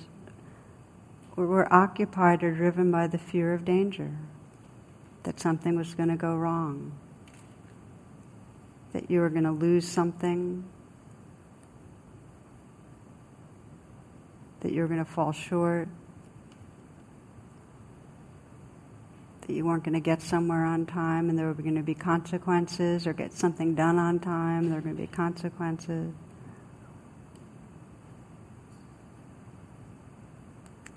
were 1.35 1.73
occupied 1.73 2.43
or 2.43 2.55
driven 2.55 2.91
by 2.91 3.07
the 3.07 3.19
fear 3.19 3.53
of 3.53 3.65
danger, 3.65 4.17
that 5.25 5.39
something 5.39 5.77
was 5.77 5.95
going 5.95 6.09
to 6.09 6.17
go 6.17 6.35
wrong, 6.35 6.93
that 8.93 9.11
you 9.11 9.21
were 9.21 9.29
going 9.29 9.45
to 9.45 9.53
lose 9.53 9.87
something, 9.87 10.65
that 14.61 14.73
you 14.73 14.81
were 14.81 14.89
going 14.89 15.05
to 15.05 15.11
fall 15.11 15.33
short. 15.33 15.89
that 19.47 19.55
you 19.55 19.65
weren't 19.65 19.85
going 19.85 19.95
to 19.95 20.01
get 20.01 20.21
somewhere 20.21 20.65
on 20.65 20.85
time 20.87 21.31
and 21.31 21.39
there 21.39 21.47
were 21.47 21.55
going 21.55 21.77
to 21.77 21.83
be 21.83 21.95
consequences, 21.95 23.07
or 23.07 23.13
get 23.13 23.33
something 23.33 23.75
done 23.75 23.99
on 23.99 24.19
time, 24.19 24.65
and 24.65 24.73
there 24.73 24.79
were 24.79 24.83
going 24.83 24.97
to 24.97 25.03
be 25.03 25.07
consequences. 25.07 26.13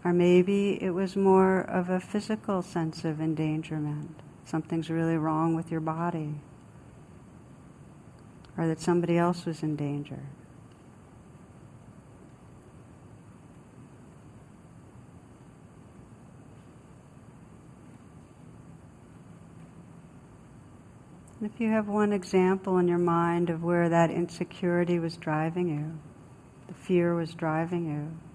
Or 0.04 0.14
maybe 0.14 0.82
it 0.82 0.92
was 0.92 1.16
more 1.16 1.60
of 1.60 1.90
a 1.90 2.00
physical 2.00 2.62
sense 2.62 3.04
of 3.04 3.20
endangerment. 3.20 4.22
Something's 4.46 4.90
really 4.90 5.18
wrong 5.18 5.56
with 5.56 5.72
your 5.72 5.82
body. 5.82 6.36
Or 8.58 8.68
that 8.68 8.80
somebody 8.80 9.18
else 9.18 9.46
was 9.46 9.62
in 9.62 9.76
danger. 9.76 10.20
And 21.40 21.50
if 21.54 21.62
you 21.62 21.70
have 21.70 21.88
one 21.88 22.12
example 22.12 22.78
in 22.80 22.88
your 22.88 22.98
mind 22.98 23.50
of 23.50 23.64
where 23.64 23.88
that 23.88 24.12
insecurity 24.12 25.00
was 25.00 25.16
driving 25.16 25.70
you, 25.70 25.98
the 26.68 26.74
fear 26.74 27.16
was 27.16 27.34
driving 27.34 27.86
you, 27.86 28.29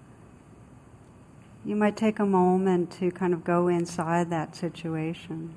you 1.65 1.75
might 1.75 1.97
take 1.97 2.19
a 2.19 2.25
moment 2.25 2.91
to 2.91 3.09
kind 3.09 3.33
of 3.33 3.43
go 3.43 3.67
inside 3.67 4.29
that 4.29 4.55
situation. 4.55 5.55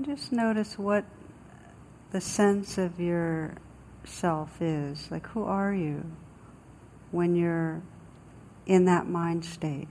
Just 0.00 0.32
notice 0.32 0.78
what 0.78 1.04
the 2.10 2.22
sense 2.22 2.78
of 2.78 2.98
your 2.98 3.54
self 4.04 4.62
is. 4.62 5.10
Like, 5.10 5.26
who 5.28 5.44
are 5.44 5.74
you 5.74 6.10
when 7.10 7.36
you're 7.36 7.82
in 8.64 8.86
that 8.86 9.06
mind 9.06 9.44
state? 9.44 9.88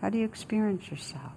How 0.00 0.08
do 0.08 0.18
you 0.18 0.24
experience 0.24 0.88
yourself? 0.88 1.32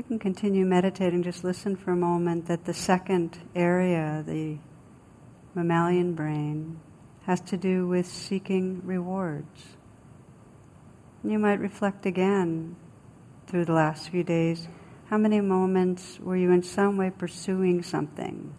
You 0.00 0.04
can 0.04 0.18
continue 0.18 0.64
meditating, 0.64 1.22
just 1.24 1.44
listen 1.44 1.76
for 1.76 1.92
a 1.92 1.96
moment 1.96 2.46
that 2.46 2.64
the 2.64 2.72
second 2.72 3.38
area, 3.54 4.24
the 4.26 4.56
mammalian 5.54 6.14
brain 6.14 6.80
has 7.26 7.42
to 7.42 7.58
do 7.58 7.86
with 7.86 8.06
seeking 8.06 8.80
rewards. 8.82 9.76
You 11.22 11.38
might 11.38 11.60
reflect 11.60 12.06
again 12.06 12.76
through 13.46 13.66
the 13.66 13.74
last 13.74 14.08
few 14.08 14.24
days 14.24 14.68
how 15.10 15.18
many 15.18 15.42
moments 15.42 16.18
were 16.18 16.34
you 16.34 16.50
in 16.50 16.62
some 16.62 16.96
way 16.96 17.10
pursuing 17.10 17.82
something 17.82 18.54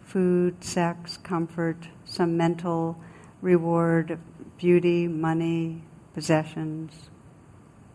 food, 0.00 0.64
sex, 0.64 1.18
comfort, 1.18 1.88
some 2.06 2.38
mental 2.38 2.98
reward, 3.42 4.18
beauty, 4.56 5.06
money, 5.06 5.82
possessions. 6.14 7.10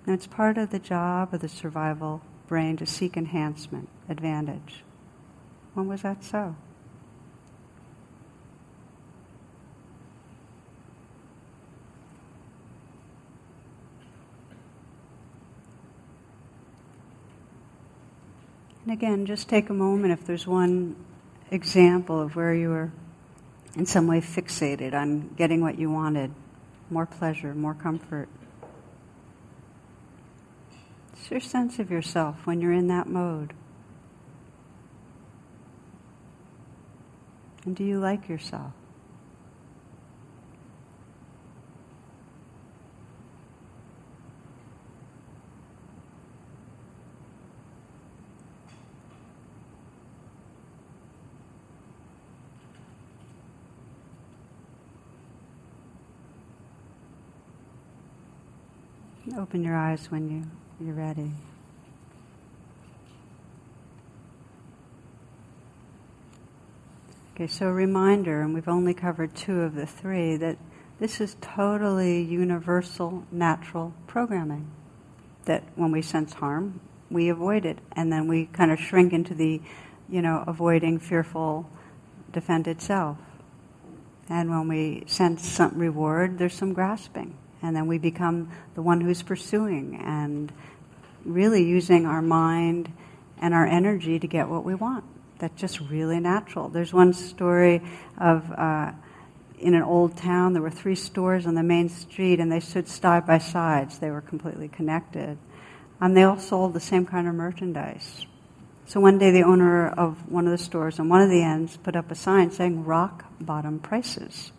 And 0.05 0.13
it's 0.13 0.27
part 0.27 0.59
of 0.59 0.69
the 0.69 0.77
job 0.77 1.33
of 1.33 1.39
the 1.39 1.49
survival 1.49 2.21
brain 2.51 2.75
to 2.75 2.85
seek 2.85 3.15
enhancement, 3.15 3.87
advantage. 4.09 4.83
When 5.73 5.87
was 5.87 6.01
that 6.01 6.21
so? 6.21 6.53
And 18.83 18.91
again, 18.91 19.25
just 19.25 19.47
take 19.47 19.69
a 19.69 19.73
moment 19.73 20.11
if 20.11 20.25
there's 20.25 20.45
one 20.45 20.97
example 21.51 22.19
of 22.19 22.35
where 22.35 22.53
you 22.53 22.67
were 22.67 22.91
in 23.77 23.85
some 23.85 24.07
way 24.07 24.19
fixated 24.19 24.93
on 24.93 25.29
getting 25.37 25.61
what 25.61 25.79
you 25.79 25.89
wanted 25.89 26.31
more 26.89 27.05
pleasure, 27.05 27.55
more 27.55 27.75
comfort. 27.75 28.27
It's 31.21 31.29
your 31.29 31.39
sense 31.39 31.77
of 31.77 31.91
yourself 31.91 32.47
when 32.47 32.61
you're 32.61 32.73
in 32.73 32.87
that 32.87 33.05
mode. 33.05 33.53
And 37.63 37.75
do 37.75 37.83
you 37.83 37.99
like 37.99 38.27
yourself? 38.27 38.71
Open 59.37 59.63
your 59.63 59.77
eyes 59.77 60.09
when 60.09 60.27
you, 60.31 60.43
you're 60.83 60.95
ready. 60.95 61.31
Okay, 67.35 67.47
so 67.47 67.67
a 67.67 67.71
reminder, 67.71 68.41
and 68.41 68.53
we've 68.53 68.67
only 68.67 68.93
covered 68.93 69.35
two 69.35 69.61
of 69.61 69.75
the 69.75 69.85
three, 69.85 70.35
that 70.37 70.57
this 70.99 71.21
is 71.21 71.37
totally 71.39 72.21
universal, 72.21 73.25
natural 73.31 73.93
programming. 74.07 74.71
That 75.45 75.63
when 75.75 75.91
we 75.91 76.01
sense 76.01 76.33
harm, 76.33 76.79
we 77.09 77.29
avoid 77.29 77.65
it, 77.65 77.77
and 77.93 78.11
then 78.11 78.27
we 78.27 78.45
kind 78.47 78.71
of 78.71 78.79
shrink 78.79 79.13
into 79.13 79.33
the, 79.33 79.61
you 80.09 80.21
know, 80.21 80.43
avoiding, 80.47 80.99
fearful, 80.99 81.69
defended 82.31 82.81
self. 82.81 83.17
And 84.29 84.49
when 84.49 84.67
we 84.67 85.03
sense 85.05 85.47
some 85.47 85.77
reward, 85.77 86.37
there's 86.37 86.53
some 86.53 86.73
grasping 86.73 87.37
and 87.61 87.75
then 87.75 87.87
we 87.87 87.97
become 87.97 88.51
the 88.75 88.81
one 88.81 89.01
who's 89.01 89.21
pursuing 89.21 90.01
and 90.03 90.51
really 91.25 91.63
using 91.63 92.05
our 92.05 92.21
mind 92.21 92.91
and 93.39 93.53
our 93.53 93.65
energy 93.65 94.19
to 94.19 94.27
get 94.27 94.47
what 94.47 94.63
we 94.63 94.75
want. 94.75 95.03
That's 95.39 95.59
just 95.59 95.79
really 95.79 96.19
natural. 96.19 96.69
There's 96.69 96.93
one 96.93 97.13
story 97.13 97.81
of 98.17 98.51
uh, 98.51 98.91
in 99.61 99.75
an 99.75 99.83
old 99.83 100.17
town, 100.17 100.53
there 100.53 100.61
were 100.61 100.71
three 100.71 100.95
stores 100.95 101.45
on 101.45 101.53
the 101.53 101.63
main 101.63 101.87
street, 101.87 102.39
and 102.39 102.51
they 102.51 102.59
stood 102.59 102.87
side 102.87 103.25
by 103.25 103.37
sides. 103.37 103.99
They 103.99 104.09
were 104.09 104.21
completely 104.21 104.67
connected. 104.67 105.37
And 105.99 106.17
they 106.17 106.23
all 106.23 106.39
sold 106.39 106.73
the 106.73 106.79
same 106.79 107.05
kind 107.05 107.27
of 107.27 107.35
merchandise. 107.35 108.25
So 108.85 108.99
one 108.99 109.19
day, 109.19 109.31
the 109.31 109.43
owner 109.43 109.87
of 109.87 110.29
one 110.29 110.45
of 110.47 110.51
the 110.51 110.57
stores 110.57 110.99
on 110.99 111.07
one 111.07 111.21
of 111.21 111.29
the 111.29 111.43
ends 111.43 111.77
put 111.77 111.95
up 111.95 112.09
a 112.11 112.15
sign 112.15 112.51
saying 112.51 112.83
rock 112.85 113.25
bottom 113.39 113.79
prices. 113.79 114.51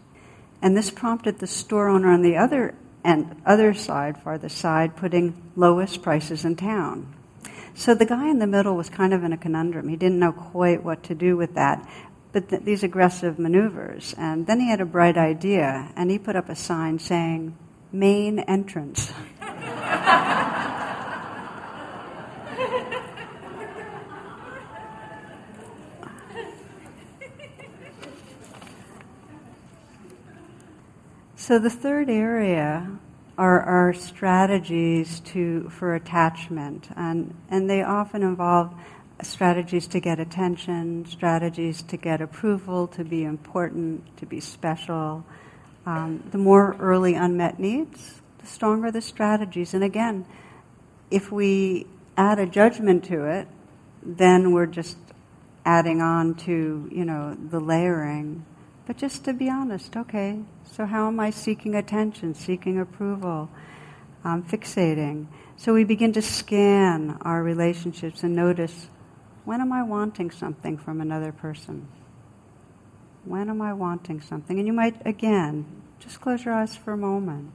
And 0.62 0.76
this 0.76 0.90
prompted 0.90 1.40
the 1.40 1.48
store 1.48 1.88
owner 1.88 2.10
on 2.12 2.22
the 2.22 2.36
other 2.36 2.74
and 3.04 3.40
other 3.44 3.74
side, 3.74 4.22
farther 4.22 4.48
side, 4.48 4.96
putting 4.96 5.50
lowest 5.56 6.02
prices 6.02 6.44
in 6.44 6.56
town. 6.56 7.14
So 7.74 7.94
the 7.94 8.04
guy 8.04 8.28
in 8.28 8.38
the 8.38 8.46
middle 8.46 8.76
was 8.76 8.90
kind 8.90 9.14
of 9.14 9.24
in 9.24 9.32
a 9.32 9.36
conundrum. 9.36 9.88
He 9.88 9.96
didn't 9.96 10.18
know 10.18 10.32
quite 10.32 10.84
what 10.84 11.02
to 11.04 11.14
do 11.14 11.36
with 11.36 11.54
that, 11.54 11.88
but 12.32 12.48
th- 12.48 12.62
these 12.62 12.82
aggressive 12.82 13.38
maneuvers. 13.38 14.14
And 14.18 14.46
then 14.46 14.60
he 14.60 14.68
had 14.68 14.80
a 14.80 14.86
bright 14.86 15.16
idea, 15.16 15.90
and 15.96 16.10
he 16.10 16.18
put 16.18 16.36
up 16.36 16.48
a 16.48 16.56
sign 16.56 16.98
saying, 16.98 17.56
main 17.90 18.40
entrance. 18.40 19.12
So 31.42 31.58
the 31.58 31.70
third 31.70 32.08
area 32.08 32.88
are 33.36 33.62
our 33.62 33.92
strategies 33.94 35.18
to 35.34 35.68
for 35.70 35.96
attachment, 35.96 36.88
and 36.94 37.34
and 37.50 37.68
they 37.68 37.82
often 37.82 38.22
involve 38.22 38.72
strategies 39.22 39.88
to 39.88 39.98
get 39.98 40.20
attention, 40.20 41.04
strategies 41.04 41.82
to 41.82 41.96
get 41.96 42.20
approval, 42.20 42.86
to 42.86 43.02
be 43.02 43.24
important, 43.24 44.16
to 44.18 44.24
be 44.24 44.38
special. 44.38 45.24
Um, 45.84 46.22
the 46.30 46.38
more 46.38 46.76
early 46.78 47.14
unmet 47.14 47.58
needs, 47.58 48.22
the 48.38 48.46
stronger 48.46 48.92
the 48.92 49.00
strategies. 49.00 49.74
And 49.74 49.82
again, 49.82 50.24
if 51.10 51.32
we 51.32 51.88
add 52.16 52.38
a 52.38 52.46
judgment 52.46 53.02
to 53.06 53.24
it, 53.24 53.48
then 54.00 54.52
we're 54.52 54.66
just 54.66 54.96
adding 55.64 56.00
on 56.00 56.36
to, 56.46 56.88
you 56.92 57.04
know, 57.04 57.34
the 57.34 57.58
layering. 57.58 58.46
But 58.86 58.96
just 58.96 59.24
to 59.24 59.32
be 59.32 59.48
honest, 59.48 59.96
okay, 59.96 60.40
so 60.64 60.86
how 60.86 61.06
am 61.06 61.20
I 61.20 61.30
seeking 61.30 61.74
attention, 61.74 62.34
seeking 62.34 62.80
approval, 62.80 63.48
um, 64.24 64.42
fixating? 64.42 65.26
So 65.56 65.72
we 65.72 65.84
begin 65.84 66.12
to 66.14 66.22
scan 66.22 67.18
our 67.22 67.42
relationships 67.42 68.24
and 68.24 68.34
notice 68.34 68.88
when 69.44 69.60
am 69.60 69.72
I 69.72 69.82
wanting 69.82 70.30
something 70.30 70.76
from 70.78 71.00
another 71.00 71.32
person? 71.32 71.88
When 73.24 73.48
am 73.48 73.62
I 73.62 73.72
wanting 73.72 74.20
something? 74.20 74.58
And 74.58 74.66
you 74.66 74.72
might, 74.72 75.06
again, 75.06 75.64
just 76.00 76.20
close 76.20 76.44
your 76.44 76.54
eyes 76.54 76.76
for 76.76 76.92
a 76.92 76.96
moment. 76.96 77.52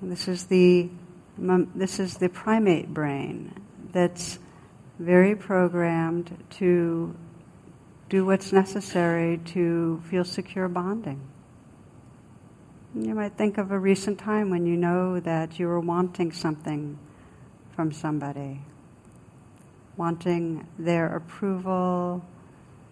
This 0.00 0.28
is 0.28 0.46
the 0.46 0.90
this 1.38 2.00
is 2.00 2.16
the 2.16 2.30
primate 2.30 2.94
brain 2.94 3.52
that's 3.92 4.38
very 4.98 5.36
programmed 5.36 6.44
to 6.48 7.14
do 8.08 8.24
what's 8.24 8.52
necessary 8.52 9.38
to 9.38 10.00
feel 10.08 10.24
secure 10.24 10.68
bonding. 10.68 11.20
You 12.94 13.14
might 13.14 13.36
think 13.36 13.58
of 13.58 13.72
a 13.72 13.78
recent 13.78 14.18
time 14.18 14.48
when 14.48 14.64
you 14.64 14.76
know 14.76 15.20
that 15.20 15.58
you 15.58 15.66
were 15.66 15.80
wanting 15.80 16.32
something 16.32 16.98
from 17.74 17.92
somebody, 17.92 18.60
wanting 19.96 20.66
their 20.78 21.14
approval, 21.14 22.24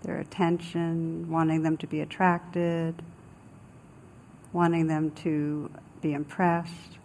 their 0.03 0.19
attention, 0.19 1.31
wanting 1.31 1.63
them 1.63 1.77
to 1.79 1.87
be 1.87 2.01
attracted, 2.01 2.95
wanting 4.53 4.89
them 4.89 5.11
to 5.13 5.71
be 6.03 6.13
impressed. 6.13 6.99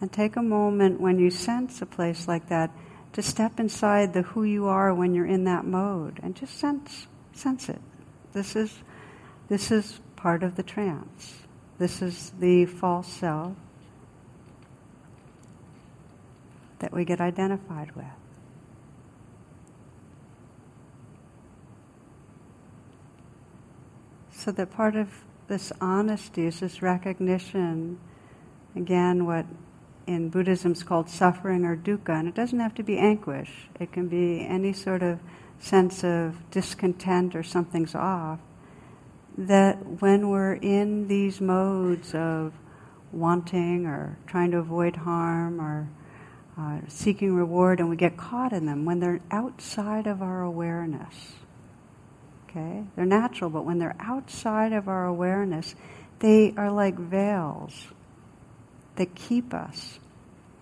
And 0.00 0.12
take 0.12 0.36
a 0.36 0.42
moment 0.42 1.00
when 1.00 1.18
you 1.18 1.30
sense 1.30 1.82
a 1.82 1.86
place 1.86 2.28
like 2.28 2.48
that 2.48 2.70
to 3.12 3.22
step 3.22 3.60
inside 3.60 4.14
the 4.14 4.22
who 4.22 4.42
you 4.42 4.66
are 4.66 4.94
when 4.94 5.14
you're 5.14 5.26
in 5.26 5.44
that 5.44 5.64
mode 5.64 6.18
and 6.22 6.34
just 6.34 6.58
sense 6.58 7.06
sense 7.32 7.68
it. 7.68 7.80
This 8.32 8.56
is 8.56 8.82
this 9.48 9.70
is 9.70 10.00
part 10.16 10.42
of 10.42 10.56
the 10.56 10.62
trance. 10.62 11.42
This 11.78 12.00
is 12.00 12.32
the 12.38 12.66
false 12.66 13.08
self 13.08 13.56
that 16.78 16.92
we 16.92 17.04
get 17.04 17.20
identified 17.20 17.94
with. 17.94 18.04
So 24.30 24.50
that 24.52 24.70
part 24.72 24.96
of 24.96 25.08
this 25.46 25.72
honesty 25.80 26.46
is 26.46 26.60
this 26.60 26.82
recognition, 26.82 27.98
again, 28.74 29.26
what 29.26 29.46
in 30.06 30.28
Buddhism 30.28 30.72
is 30.72 30.82
called 30.82 31.08
suffering 31.08 31.64
or 31.64 31.76
dukkha, 31.76 32.18
and 32.18 32.28
it 32.28 32.34
doesn't 32.34 32.60
have 32.60 32.74
to 32.76 32.82
be 32.82 32.98
anguish. 32.98 33.68
It 33.78 33.92
can 33.92 34.08
be 34.08 34.46
any 34.46 34.72
sort 34.72 35.02
of 35.02 35.18
sense 35.58 36.02
of 36.04 36.50
discontent 36.50 37.36
or 37.36 37.42
something's 37.42 37.94
off. 37.94 38.40
That 39.38 40.00
when 40.00 40.28
we're 40.28 40.54
in 40.54 41.08
these 41.08 41.40
modes 41.40 42.14
of 42.14 42.52
wanting 43.12 43.86
or 43.86 44.18
trying 44.26 44.50
to 44.50 44.58
avoid 44.58 44.96
harm 44.96 45.60
or 45.60 45.88
uh, 46.58 46.80
seeking 46.88 47.34
reward 47.34 47.80
and 47.80 47.88
we 47.88 47.96
get 47.96 48.16
caught 48.16 48.52
in 48.52 48.66
them, 48.66 48.84
when 48.84 49.00
they're 49.00 49.20
outside 49.30 50.06
of 50.06 50.20
our 50.20 50.42
awareness, 50.42 51.32
okay? 52.48 52.84
They're 52.96 53.06
natural, 53.06 53.48
but 53.48 53.64
when 53.64 53.78
they're 53.78 53.96
outside 54.00 54.72
of 54.72 54.88
our 54.88 55.06
awareness, 55.06 55.74
they 56.18 56.52
are 56.56 56.70
like 56.70 56.98
veils 56.98 57.86
that 58.96 59.14
keep 59.14 59.54
us 59.54 59.98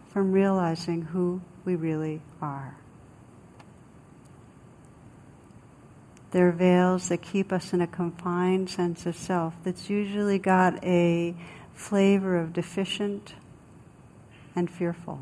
from 0.08 0.32
realizing 0.32 1.02
who 1.02 1.40
we 1.64 1.76
really 1.76 2.20
are. 2.40 2.76
They're 6.30 6.52
veils 6.52 7.08
that 7.08 7.22
keep 7.22 7.52
us 7.52 7.72
in 7.72 7.80
a 7.80 7.86
confined 7.86 8.70
sense 8.70 9.04
of 9.04 9.16
self 9.16 9.54
that's 9.64 9.90
usually 9.90 10.38
got 10.38 10.82
a 10.84 11.34
flavor 11.74 12.36
of 12.36 12.52
deficient 12.52 13.34
and 14.54 14.70
fearful. 14.70 15.20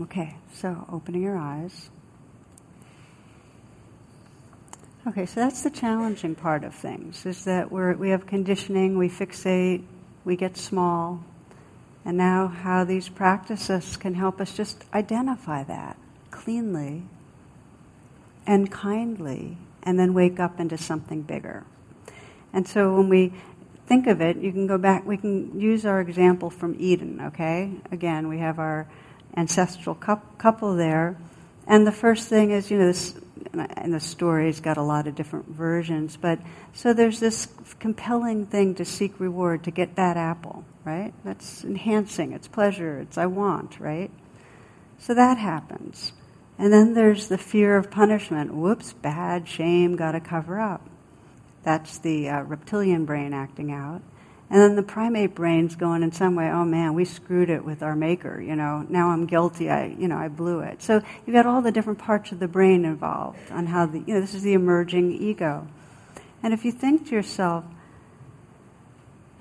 Okay, 0.00 0.36
so 0.52 0.86
opening 0.90 1.22
your 1.22 1.36
eyes. 1.36 1.90
Okay, 5.06 5.26
so 5.26 5.40
that's 5.40 5.62
the 5.62 5.70
challenging 5.70 6.34
part 6.34 6.64
of 6.64 6.74
things, 6.74 7.24
is 7.24 7.44
that 7.44 7.70
we're, 7.70 7.94
we 7.94 8.10
have 8.10 8.26
conditioning, 8.26 8.98
we 8.98 9.08
fixate, 9.08 9.82
we 10.28 10.36
get 10.36 10.58
small. 10.58 11.24
And 12.04 12.18
now, 12.18 12.48
how 12.48 12.84
these 12.84 13.08
practices 13.08 13.96
can 13.96 14.14
help 14.14 14.40
us 14.40 14.54
just 14.54 14.84
identify 14.92 15.64
that 15.64 15.96
cleanly 16.30 17.04
and 18.46 18.70
kindly, 18.70 19.56
and 19.82 19.98
then 19.98 20.14
wake 20.14 20.38
up 20.38 20.60
into 20.60 20.76
something 20.76 21.22
bigger. 21.22 21.64
And 22.52 22.68
so, 22.68 22.94
when 22.94 23.08
we 23.08 23.32
think 23.86 24.06
of 24.06 24.20
it, 24.20 24.36
you 24.36 24.52
can 24.52 24.66
go 24.66 24.76
back, 24.76 25.06
we 25.06 25.16
can 25.16 25.58
use 25.58 25.86
our 25.86 26.00
example 26.00 26.50
from 26.50 26.76
Eden, 26.78 27.20
okay? 27.28 27.72
Again, 27.90 28.28
we 28.28 28.38
have 28.38 28.58
our 28.58 28.86
ancestral 29.34 29.94
couple 29.94 30.76
there. 30.76 31.16
And 31.68 31.86
the 31.86 31.92
first 31.92 32.28
thing 32.28 32.50
is, 32.50 32.70
you 32.70 32.78
know, 32.78 32.86
this 32.86 33.14
and 33.52 33.94
the 33.94 34.00
story's 34.00 34.60
got 34.60 34.76
a 34.76 34.82
lot 34.82 35.06
of 35.06 35.14
different 35.14 35.48
versions, 35.48 36.16
but 36.16 36.38
so 36.72 36.92
there's 36.92 37.20
this 37.20 37.48
compelling 37.78 38.46
thing 38.46 38.74
to 38.74 38.84
seek 38.84 39.20
reward, 39.20 39.64
to 39.64 39.70
get 39.70 39.96
that 39.96 40.16
apple, 40.16 40.64
right? 40.84 41.12
That's 41.24 41.64
enhancing, 41.64 42.32
it's 42.32 42.48
pleasure, 42.48 42.98
it's 43.00 43.18
I 43.18 43.26
want, 43.26 43.78
right? 43.78 44.10
So 44.98 45.14
that 45.14 45.38
happens. 45.38 46.12
And 46.58 46.72
then 46.72 46.94
there's 46.94 47.28
the 47.28 47.38
fear 47.38 47.76
of 47.76 47.90
punishment. 47.90 48.52
Whoops, 48.52 48.92
bad, 48.92 49.46
shame, 49.46 49.94
gotta 49.94 50.20
cover 50.20 50.58
up. 50.58 50.88
That's 51.62 51.98
the 51.98 52.28
uh, 52.28 52.42
reptilian 52.42 53.04
brain 53.04 53.32
acting 53.32 53.70
out. 53.70 54.02
And 54.50 54.62
then 54.62 54.76
the 54.76 54.82
primate 54.82 55.34
brain's 55.34 55.76
going 55.76 56.02
in 56.02 56.10
some 56.10 56.34
way, 56.34 56.48
oh 56.50 56.64
man, 56.64 56.94
we 56.94 57.04
screwed 57.04 57.50
it 57.50 57.64
with 57.64 57.82
our 57.82 57.94
maker, 57.94 58.40
you 58.40 58.56
know, 58.56 58.86
now 58.88 59.10
I'm 59.10 59.26
guilty, 59.26 59.68
I, 59.68 59.86
you 59.86 60.08
know, 60.08 60.16
I 60.16 60.28
blew 60.28 60.60
it. 60.60 60.82
So 60.82 61.02
you've 61.26 61.34
got 61.34 61.44
all 61.44 61.60
the 61.60 61.70
different 61.70 61.98
parts 61.98 62.32
of 62.32 62.38
the 62.38 62.48
brain 62.48 62.86
involved 62.86 63.50
on 63.50 63.66
how 63.66 63.84
the, 63.84 63.98
you 63.98 64.14
know, 64.14 64.20
this 64.22 64.32
is 64.32 64.42
the 64.42 64.54
emerging 64.54 65.12
ego. 65.12 65.68
And 66.42 66.54
if 66.54 66.64
you 66.64 66.72
think 66.72 67.08
to 67.08 67.14
yourself, 67.14 67.64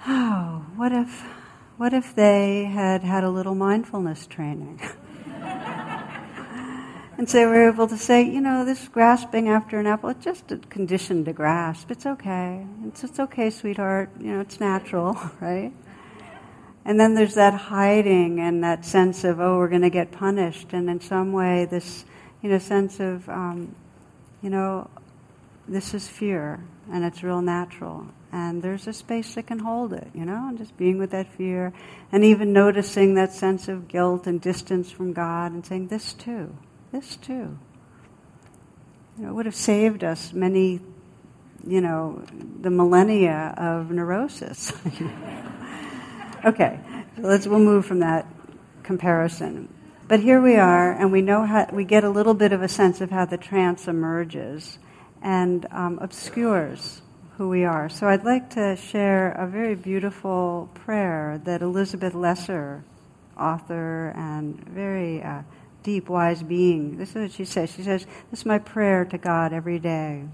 oh, 0.05 0.65
what 0.75 0.91
if, 0.91 1.23
what 1.77 1.93
if 1.93 2.13
they 2.13 2.65
had 2.65 3.03
had 3.03 3.23
a 3.23 3.29
little 3.29 3.55
mindfulness 3.55 4.27
training? 4.27 4.81
And 7.17 7.27
so 7.27 7.49
we're 7.49 7.71
able 7.71 7.87
to 7.87 7.97
say, 7.97 8.21
you 8.21 8.41
know, 8.41 8.63
this 8.63 8.87
grasping 8.89 9.49
after 9.49 9.79
an 9.79 9.87
apple, 9.87 10.09
it's 10.09 10.23
just 10.23 10.51
a 10.51 10.57
condition 10.57 11.25
to 11.25 11.33
grasp. 11.33 11.89
It's 11.89 12.05
okay. 12.05 12.63
It's, 12.85 13.03
it's 13.03 13.19
okay, 13.19 13.49
sweetheart. 13.49 14.11
You 14.19 14.33
know, 14.33 14.41
it's 14.41 14.59
natural, 14.59 15.19
right? 15.41 15.73
And 16.85 16.99
then 16.99 17.15
there's 17.15 17.33
that 17.33 17.55
hiding 17.55 18.39
and 18.39 18.63
that 18.63 18.85
sense 18.85 19.23
of, 19.23 19.39
oh, 19.39 19.57
we're 19.57 19.67
going 19.67 19.81
to 19.81 19.89
get 19.89 20.11
punished. 20.11 20.73
And 20.73 20.87
in 20.91 21.01
some 21.01 21.33
way, 21.33 21.65
this, 21.65 22.05
you 22.43 22.49
know, 22.49 22.59
sense 22.59 22.99
of, 22.99 23.27
um, 23.29 23.75
you 24.43 24.51
know, 24.51 24.87
this 25.67 25.95
is 25.95 26.07
fear 26.07 26.63
and 26.91 27.03
it's 27.03 27.23
real 27.23 27.41
natural. 27.41 28.05
And 28.31 28.61
there's 28.61 28.85
a 28.85 28.93
space 28.93 29.33
that 29.33 29.47
can 29.47 29.59
hold 29.59 29.91
it, 29.91 30.07
you 30.13 30.23
know, 30.23 30.49
and 30.49 30.57
just 30.57 30.77
being 30.77 30.99
with 30.99 31.09
that 31.11 31.33
fear 31.33 31.73
and 32.11 32.23
even 32.23 32.53
noticing 32.53 33.15
that 33.15 33.33
sense 33.33 33.67
of 33.67 33.87
guilt 33.87 34.27
and 34.27 34.39
distance 34.39 34.91
from 34.91 35.13
God 35.13 35.51
and 35.51 35.65
saying, 35.65 35.87
this 35.87 36.13
too 36.13 36.55
this 36.91 37.15
too. 37.17 37.57
You 39.17 39.23
know, 39.23 39.29
it 39.29 39.33
would 39.33 39.45
have 39.45 39.55
saved 39.55 40.03
us 40.03 40.33
many, 40.33 40.79
you 41.65 41.81
know, 41.81 42.23
the 42.61 42.69
millennia 42.69 43.53
of 43.57 43.91
neurosis. 43.91 44.71
okay, 46.45 46.79
so 47.15 47.21
let's 47.21 47.47
we'll 47.47 47.59
move 47.59 47.85
from 47.85 47.99
that 47.99 48.27
comparison. 48.83 49.73
But 50.07 50.21
here 50.21 50.41
we 50.41 50.55
are, 50.55 50.93
and 50.93 51.11
we 51.11 51.21
know 51.21 51.45
how 51.45 51.67
we 51.73 51.83
get 51.83 52.03
a 52.03 52.09
little 52.09 52.33
bit 52.33 52.53
of 52.53 52.61
a 52.61 52.69
sense 52.69 53.01
of 53.01 53.11
how 53.11 53.25
the 53.25 53.37
trance 53.37 53.87
emerges 53.87 54.79
and 55.21 55.65
um, 55.71 55.99
obscures 56.01 57.01
who 57.37 57.49
we 57.49 57.65
are. 57.65 57.89
So 57.89 58.07
I'd 58.07 58.23
like 58.23 58.49
to 58.51 58.75
share 58.75 59.31
a 59.33 59.45
very 59.45 59.75
beautiful 59.75 60.69
prayer 60.73 61.41
that 61.43 61.61
Elizabeth 61.61 62.13
Lesser, 62.13 62.83
author 63.37 64.13
and 64.15 64.63
very 64.69 65.21
uh, 65.21 65.41
deep, 65.87 66.09
wise 66.09 66.43
being. 66.43 66.97
This 66.97 67.11
is 67.11 67.15
what 67.15 67.31
she 67.31 67.45
says. 67.45 67.71
She 67.71 67.81
says, 67.81 68.05
This 68.29 68.41
is 68.41 68.45
my 68.45 68.59
prayer 68.59 69.05
to 69.05 69.17
God 69.17 69.53
every 69.53 69.79
day. 69.79 70.25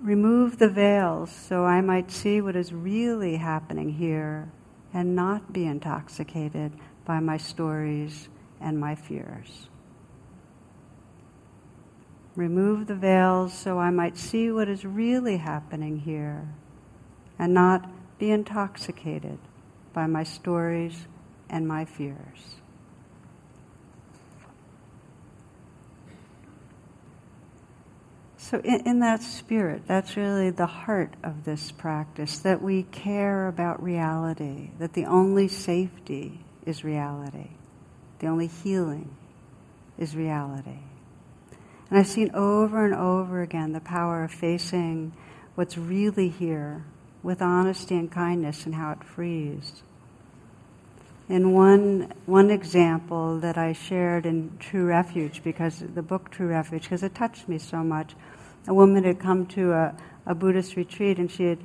Remove 0.00 0.58
the 0.58 0.70
veils 0.70 1.30
so 1.30 1.66
I 1.66 1.82
might 1.82 2.10
see 2.10 2.40
what 2.40 2.56
is 2.56 2.72
really 2.72 3.36
happening 3.36 3.90
here 3.90 4.50
and 4.94 5.14
not 5.14 5.52
be 5.52 5.66
intoxicated 5.66 6.72
by 7.04 7.20
my 7.20 7.36
stories 7.36 8.30
and 8.58 8.80
my 8.80 8.94
fears. 8.94 9.68
Remove 12.34 12.86
the 12.86 12.96
veils 12.96 13.52
so 13.52 13.78
I 13.78 13.90
might 13.90 14.16
see 14.16 14.50
what 14.50 14.66
is 14.66 14.82
really 14.82 15.36
happening 15.36 15.98
here 15.98 16.54
and 17.38 17.52
not 17.52 17.86
be 18.18 18.30
intoxicated 18.30 19.38
by 19.92 20.06
my 20.06 20.22
stories 20.22 21.06
and 21.50 21.68
my 21.68 21.84
fears. 21.84 22.62
So, 28.40 28.60
in, 28.60 28.86
in, 28.86 29.00
that 29.00 29.20
spirit, 29.20 29.82
that's 29.88 30.16
really 30.16 30.50
the 30.50 30.66
heart 30.66 31.14
of 31.24 31.44
this 31.44 31.72
practice 31.72 32.38
that 32.38 32.62
we 32.62 32.84
care 32.84 33.48
about 33.48 33.82
reality, 33.82 34.70
that 34.78 34.92
the 34.92 35.06
only 35.06 35.48
safety 35.48 36.44
is 36.64 36.84
reality, 36.84 37.50
the 38.20 38.28
only 38.28 38.46
healing 38.46 39.10
is 39.98 40.14
reality. 40.14 40.78
And 41.90 41.98
I've 41.98 42.06
seen 42.06 42.30
over 42.32 42.84
and 42.84 42.94
over 42.94 43.42
again 43.42 43.72
the 43.72 43.80
power 43.80 44.22
of 44.22 44.30
facing 44.30 45.14
what's 45.56 45.76
really 45.76 46.28
here 46.28 46.84
with 47.24 47.42
honesty 47.42 47.96
and 47.96 48.10
kindness 48.10 48.66
and 48.66 48.76
how 48.76 48.92
it 48.92 49.02
frees. 49.02 49.82
In 51.28 51.52
one, 51.52 52.10
one 52.24 52.50
example 52.50 53.38
that 53.40 53.58
I 53.58 53.74
shared 53.74 54.24
in 54.24 54.56
True 54.58 54.86
Refuge, 54.86 55.42
because 55.44 55.80
the 55.80 56.02
book 56.02 56.30
True 56.30 56.46
Refuge, 56.46 56.84
because 56.84 57.02
it 57.02 57.14
touched 57.14 57.50
me 57.50 57.58
so 57.58 57.84
much, 57.84 58.14
a 58.66 58.72
woman 58.72 59.04
had 59.04 59.18
come 59.18 59.44
to 59.48 59.72
a, 59.72 59.94
a 60.24 60.34
Buddhist 60.34 60.74
retreat 60.74 61.18
and 61.18 61.30
she 61.30 61.44
had 61.44 61.58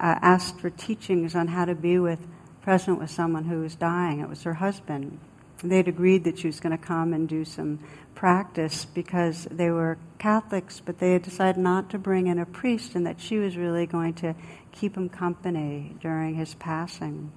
uh, 0.00 0.18
asked 0.22 0.60
for 0.60 0.70
teachings 0.70 1.34
on 1.34 1.48
how 1.48 1.66
to 1.66 1.74
be 1.74 1.98
with 1.98 2.20
present 2.62 2.98
with 2.98 3.10
someone 3.10 3.44
who 3.44 3.60
was 3.60 3.74
dying. 3.74 4.20
It 4.20 4.30
was 4.30 4.44
her 4.44 4.54
husband. 4.54 5.18
They'd 5.62 5.88
agreed 5.88 6.24
that 6.24 6.38
she 6.38 6.46
was 6.46 6.58
going 6.58 6.76
to 6.76 6.82
come 6.82 7.12
and 7.12 7.28
do 7.28 7.44
some 7.44 7.80
practice 8.14 8.86
because 8.86 9.46
they 9.50 9.70
were 9.70 9.98
Catholics, 10.18 10.80
but 10.82 11.00
they 11.00 11.12
had 11.12 11.22
decided 11.22 11.60
not 11.60 11.90
to 11.90 11.98
bring 11.98 12.28
in 12.28 12.38
a 12.38 12.46
priest 12.46 12.94
and 12.94 13.06
that 13.06 13.20
she 13.20 13.36
was 13.36 13.58
really 13.58 13.84
going 13.84 14.14
to 14.14 14.34
keep 14.72 14.96
him 14.96 15.10
company 15.10 15.96
during 16.00 16.34
his 16.34 16.54
passing. 16.54 17.30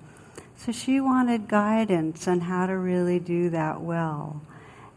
So 0.57 0.71
she 0.71 0.99
wanted 0.99 1.47
guidance 1.47 2.27
on 2.27 2.41
how 2.41 2.65
to 2.65 2.77
really 2.77 3.19
do 3.19 3.49
that 3.49 3.81
well. 3.81 4.41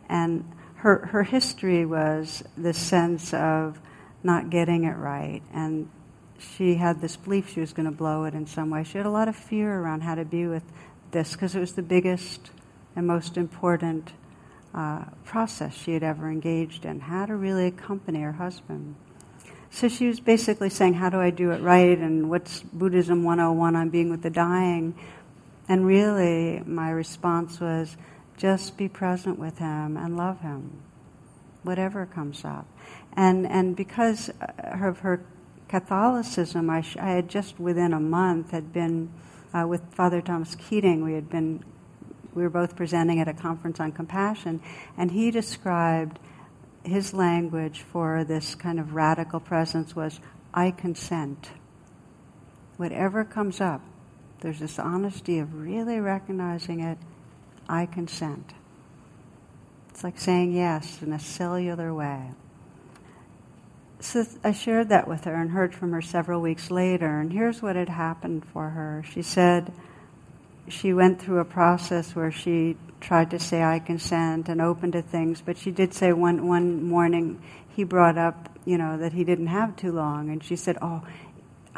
And 0.08 0.50
her, 0.76 1.06
her 1.06 1.24
history 1.24 1.84
was 1.84 2.44
this 2.56 2.78
sense 2.78 3.34
of 3.34 3.80
not 4.22 4.50
getting 4.50 4.84
it 4.84 4.96
right. 4.96 5.42
And 5.52 5.90
she 6.38 6.76
had 6.76 7.00
this 7.00 7.16
belief 7.16 7.52
she 7.52 7.60
was 7.60 7.72
going 7.72 7.86
to 7.86 7.96
blow 7.96 8.24
it 8.24 8.34
in 8.34 8.46
some 8.46 8.70
way. 8.70 8.84
She 8.84 8.98
had 8.98 9.06
a 9.06 9.10
lot 9.10 9.28
of 9.28 9.36
fear 9.36 9.80
around 9.80 10.02
how 10.02 10.14
to 10.14 10.24
be 10.24 10.46
with 10.46 10.62
this 11.10 11.32
because 11.32 11.54
it 11.54 11.60
was 11.60 11.72
the 11.72 11.82
biggest 11.82 12.50
and 12.94 13.06
most 13.06 13.36
important 13.36 14.12
uh, 14.74 15.04
process 15.24 15.74
she 15.74 15.94
had 15.94 16.02
ever 16.02 16.30
engaged 16.30 16.84
in, 16.84 17.00
how 17.00 17.26
to 17.26 17.34
really 17.34 17.66
accompany 17.66 18.20
her 18.20 18.32
husband. 18.32 18.94
So 19.70 19.88
she 19.88 20.06
was 20.06 20.20
basically 20.20 20.70
saying, 20.70 20.94
How 20.94 21.10
do 21.10 21.20
I 21.20 21.30
do 21.30 21.50
it 21.50 21.60
right? 21.60 21.98
And 21.98 22.30
what's 22.30 22.60
Buddhism 22.60 23.22
101 23.22 23.76
on 23.76 23.90
being 23.90 24.10
with 24.10 24.22
the 24.22 24.30
dying? 24.30 24.94
And 25.68 25.86
really, 25.86 26.62
my 26.64 26.90
response 26.90 27.60
was 27.60 27.96
just 28.38 28.76
be 28.76 28.88
present 28.88 29.38
with 29.38 29.58
him 29.58 29.96
and 29.96 30.16
love 30.16 30.40
him, 30.40 30.82
whatever 31.62 32.06
comes 32.06 32.44
up. 32.44 32.66
And, 33.14 33.46
and 33.46 33.76
because 33.76 34.30
of 34.58 35.00
her 35.00 35.24
Catholicism, 35.68 36.70
I, 36.70 36.80
sh- 36.80 36.96
I 36.96 37.10
had 37.10 37.28
just 37.28 37.60
within 37.60 37.92
a 37.92 38.00
month 38.00 38.52
had 38.52 38.72
been 38.72 39.12
uh, 39.52 39.66
with 39.66 39.82
Father 39.92 40.22
Thomas 40.22 40.54
Keating. 40.54 41.04
We 41.04 41.12
had 41.12 41.28
been, 41.28 41.62
we 42.32 42.42
were 42.42 42.50
both 42.50 42.74
presenting 42.74 43.20
at 43.20 43.28
a 43.28 43.34
conference 43.34 43.80
on 43.80 43.92
compassion, 43.92 44.62
and 44.96 45.10
he 45.10 45.30
described 45.30 46.18
his 46.84 47.12
language 47.12 47.82
for 47.82 48.24
this 48.24 48.54
kind 48.54 48.80
of 48.80 48.94
radical 48.94 49.40
presence 49.40 49.94
was, 49.94 50.20
I 50.54 50.70
consent. 50.70 51.50
Whatever 52.78 53.24
comes 53.24 53.60
up, 53.60 53.82
there's 54.40 54.58
this 54.58 54.78
honesty 54.78 55.38
of 55.38 55.54
really 55.54 56.00
recognizing 56.00 56.80
it, 56.80 56.98
I 57.68 57.86
consent. 57.86 58.52
It's 59.90 60.04
like 60.04 60.18
saying 60.18 60.52
yes 60.52 61.02
in 61.02 61.12
a 61.12 61.18
cellular 61.18 61.92
way. 61.92 62.30
So 64.00 64.24
I 64.44 64.52
shared 64.52 64.90
that 64.90 65.08
with 65.08 65.24
her 65.24 65.34
and 65.34 65.50
heard 65.50 65.74
from 65.74 65.90
her 65.92 66.00
several 66.00 66.40
weeks 66.40 66.70
later, 66.70 67.18
and 67.18 67.32
here's 67.32 67.60
what 67.60 67.74
had 67.74 67.88
happened 67.88 68.44
for 68.44 68.70
her. 68.70 69.02
She 69.12 69.22
said 69.22 69.72
she 70.68 70.92
went 70.92 71.20
through 71.20 71.40
a 71.40 71.44
process 71.44 72.14
where 72.14 72.30
she 72.30 72.76
tried 73.00 73.30
to 73.30 73.40
say 73.40 73.62
I 73.62 73.80
consent 73.80 74.48
and 74.48 74.60
open 74.60 74.92
to 74.92 75.02
things, 75.02 75.42
but 75.44 75.58
she 75.58 75.72
did 75.72 75.94
say 75.94 76.12
one 76.12 76.46
one 76.46 76.84
morning 76.84 77.42
he 77.74 77.82
brought 77.82 78.18
up, 78.18 78.56
you 78.64 78.78
know, 78.78 78.96
that 78.98 79.12
he 79.12 79.24
didn't 79.24 79.48
have 79.48 79.74
too 79.76 79.90
long, 79.90 80.30
and 80.30 80.44
she 80.44 80.54
said, 80.54 80.78
"Oh, 80.80 81.02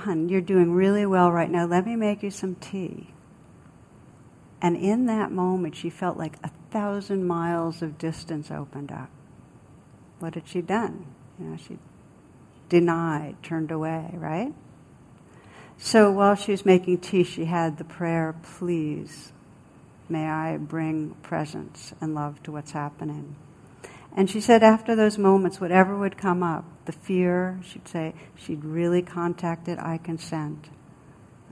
hon, 0.00 0.28
you're 0.28 0.40
doing 0.40 0.72
really 0.72 1.06
well 1.06 1.30
right 1.30 1.50
now. 1.50 1.64
Let 1.66 1.86
me 1.86 1.96
make 1.96 2.22
you 2.22 2.30
some 2.30 2.56
tea." 2.56 3.14
And 4.60 4.76
in 4.76 5.06
that 5.06 5.32
moment, 5.32 5.74
she 5.76 5.88
felt 5.88 6.18
like 6.18 6.36
a 6.44 6.50
thousand 6.70 7.26
miles 7.26 7.82
of 7.82 7.98
distance 7.98 8.50
opened 8.50 8.92
up. 8.92 9.08
What 10.18 10.34
had 10.34 10.46
she 10.46 10.60
done? 10.60 11.06
You 11.38 11.46
know, 11.46 11.56
she 11.56 11.78
denied, 12.68 13.36
turned 13.42 13.70
away, 13.70 14.10
right? 14.14 14.54
So 15.78 16.12
while 16.12 16.34
she 16.34 16.52
was 16.52 16.66
making 16.66 16.98
tea, 16.98 17.24
she 17.24 17.46
had 17.46 17.78
the 17.78 17.84
prayer, 17.84 18.34
please, 18.42 19.32
may 20.10 20.28
I 20.28 20.58
bring 20.58 21.14
presence 21.22 21.94
and 22.00 22.14
love 22.14 22.42
to 22.42 22.52
what's 22.52 22.72
happening. 22.72 23.36
And 24.16 24.28
she 24.28 24.40
said 24.40 24.62
after 24.62 24.96
those 24.96 25.18
moments, 25.18 25.60
whatever 25.60 25.96
would 25.96 26.18
come 26.18 26.42
up, 26.42 26.64
the 26.84 26.92
fear, 26.92 27.60
she'd 27.62 27.86
say, 27.86 28.14
she'd 28.36 28.64
really 28.64 29.02
contacted 29.02 29.78
I 29.78 29.98
consent. 29.98 30.68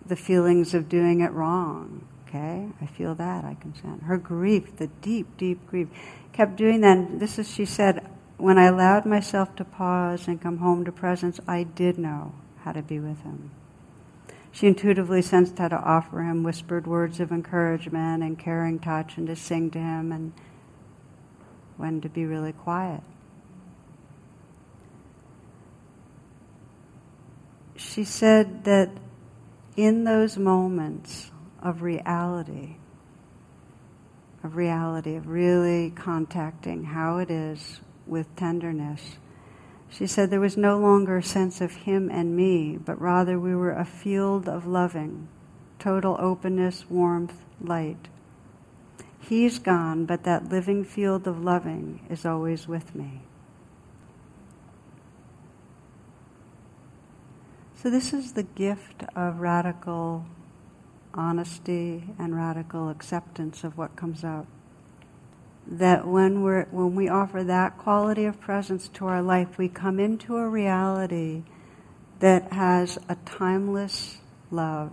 The 0.05 0.17
feelings 0.17 0.75
of 0.75 0.89
doing 0.89 1.21
it 1.21 1.33
wrong, 1.33 2.07
okay? 2.27 2.69
I 2.81 2.87
feel 2.87 3.15
that, 3.15 3.45
I 3.45 3.55
consent. 3.55 4.05
Her 4.05 4.17
grief, 4.17 4.77
the 4.77 4.89
deep, 5.03 5.37
deep 5.37 5.67
grief, 5.67 5.89
kept 6.33 6.57
doing 6.57 6.81
that. 6.81 6.97
And 6.97 7.21
this 7.21 7.39
is, 7.39 7.49
she 7.53 7.65
said, 7.65 8.07
when 8.39 8.59
I 8.59 8.67
allowed 8.67 9.07
myself 9.07 9.55
to 9.57 9.65
pause 9.65 10.27
and 10.27 10.41
come 10.41 10.59
home 10.59 10.85
to 10.85 10.93
presence, 10.93 11.41
I 11.47 11.65
did 11.65 11.99
know 11.99 12.33
how 12.65 12.73
to 12.73 12.83
be 12.83 12.99
with 12.99 13.23
him. 13.23 13.51
She 14.51 14.67
intuitively 14.67 15.23
sensed 15.23 15.59
how 15.59 15.69
to 15.69 15.77
offer 15.77 16.23
him 16.23 16.43
whispered 16.43 16.87
words 16.87 17.21
of 17.21 17.31
encouragement 17.31 18.23
and 18.23 18.39
caring 18.39 18.79
touch 18.79 19.17
and 19.17 19.27
to 19.29 19.37
sing 19.37 19.71
to 19.71 19.79
him 19.79 20.11
and 20.11 20.33
when 21.79 22.03
to 22.03 22.09
be 22.09 22.27
really 22.27 22.53
quiet. 22.53 23.01
She 27.77 28.05
said 28.05 28.65
that 28.65 28.91
in 29.77 30.05
those 30.05 30.37
moments 30.37 31.31
of 31.63 31.83
reality, 31.83 32.77
of 34.43 34.57
reality, 34.57 35.15
of 35.15 35.29
really 35.29 35.91
contacting 35.91 36.85
how 36.85 37.19
it 37.19 37.31
is 37.31 37.81
with 38.07 38.35
tenderness. 38.35 39.17
She 39.89 40.07
said 40.07 40.31
there 40.31 40.41
was 40.41 40.57
no 40.57 40.77
longer 40.79 41.19
a 41.19 41.23
sense 41.23 41.61
of 41.61 41.73
him 41.73 42.11
and 42.11 42.37
me, 42.37 42.77
but 42.77 43.01
rather 43.01 43.39
we 43.39 43.55
were 43.55 43.73
a 43.73 43.85
field 43.85 44.49
of 44.49 44.67
loving, 44.67 45.29
total 45.79 46.17
openness, 46.19 46.85
warmth, 46.91 47.45
light. 47.61 48.09
He's 49.29 49.59
gone, 49.59 50.07
but 50.07 50.25
that 50.25 50.49
living 50.49 50.85
field 50.85 51.27
of 51.27 51.43
loving 51.43 52.01
is 52.09 52.25
always 52.25 52.67
with 52.67 52.95
me. 52.95 53.21
So, 57.75 57.91
this 57.91 58.13
is 58.13 58.33
the 58.33 58.43
gift 58.43 59.05
of 59.15 59.41
radical 59.41 60.25
honesty 61.15 62.05
and 62.19 62.35
radical 62.35 62.89
acceptance 62.89 63.65
of 63.65 63.77
what 63.77 63.97
comes 63.97 64.25
up 64.25 64.47
that 65.71 66.07
when, 66.07 66.43
we're, 66.43 66.65
when 66.71 66.95
we 66.95 67.09
offer 67.09 67.45
that 67.45 67.77
quality 67.77 68.25
of 68.25 68.41
presence 68.41 68.89
to 68.89 69.07
our 69.07 69.21
life, 69.21 69.59
we 69.59 69.69
come 69.69 70.01
into 70.01 70.37
a 70.37 70.49
reality 70.49 71.43
that 72.21 72.53
has 72.53 72.99
a 73.09 73.17
timeless 73.27 74.19
love 74.51 74.91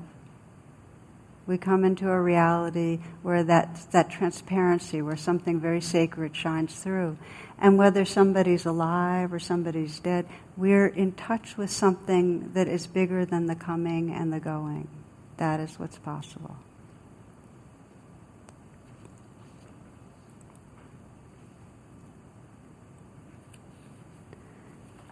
we 1.48 1.58
come 1.58 1.84
into 1.86 2.10
a 2.10 2.20
reality 2.20 3.00
where 3.22 3.44
that, 3.44 3.88
that 3.92 4.10
transparency, 4.10 5.02
where 5.02 5.16
something 5.16 5.60
very 5.60 5.82
sacred 5.82 6.36
shines 6.36 6.76
through. 6.76 7.18
And 7.60 7.78
whether 7.78 8.04
somebody's 8.04 8.66
alive 8.66 9.32
or 9.32 9.40
somebody's 9.40 10.00
dead, 10.00 10.26
we're 10.58 10.88
in 10.88 11.14
touch 11.14 11.56
with 11.56 11.70
something 11.70 12.52
that 12.54 12.68
is 12.68 12.88
bigger 12.88 13.26
than 13.26 13.46
the 13.46 13.56
coming 13.56 14.12
and 14.12 14.34
the 14.34 14.40
going. 14.40 14.88
That 15.38 15.60
is 15.60 15.80
what's 15.80 16.00
possible. 16.00 16.56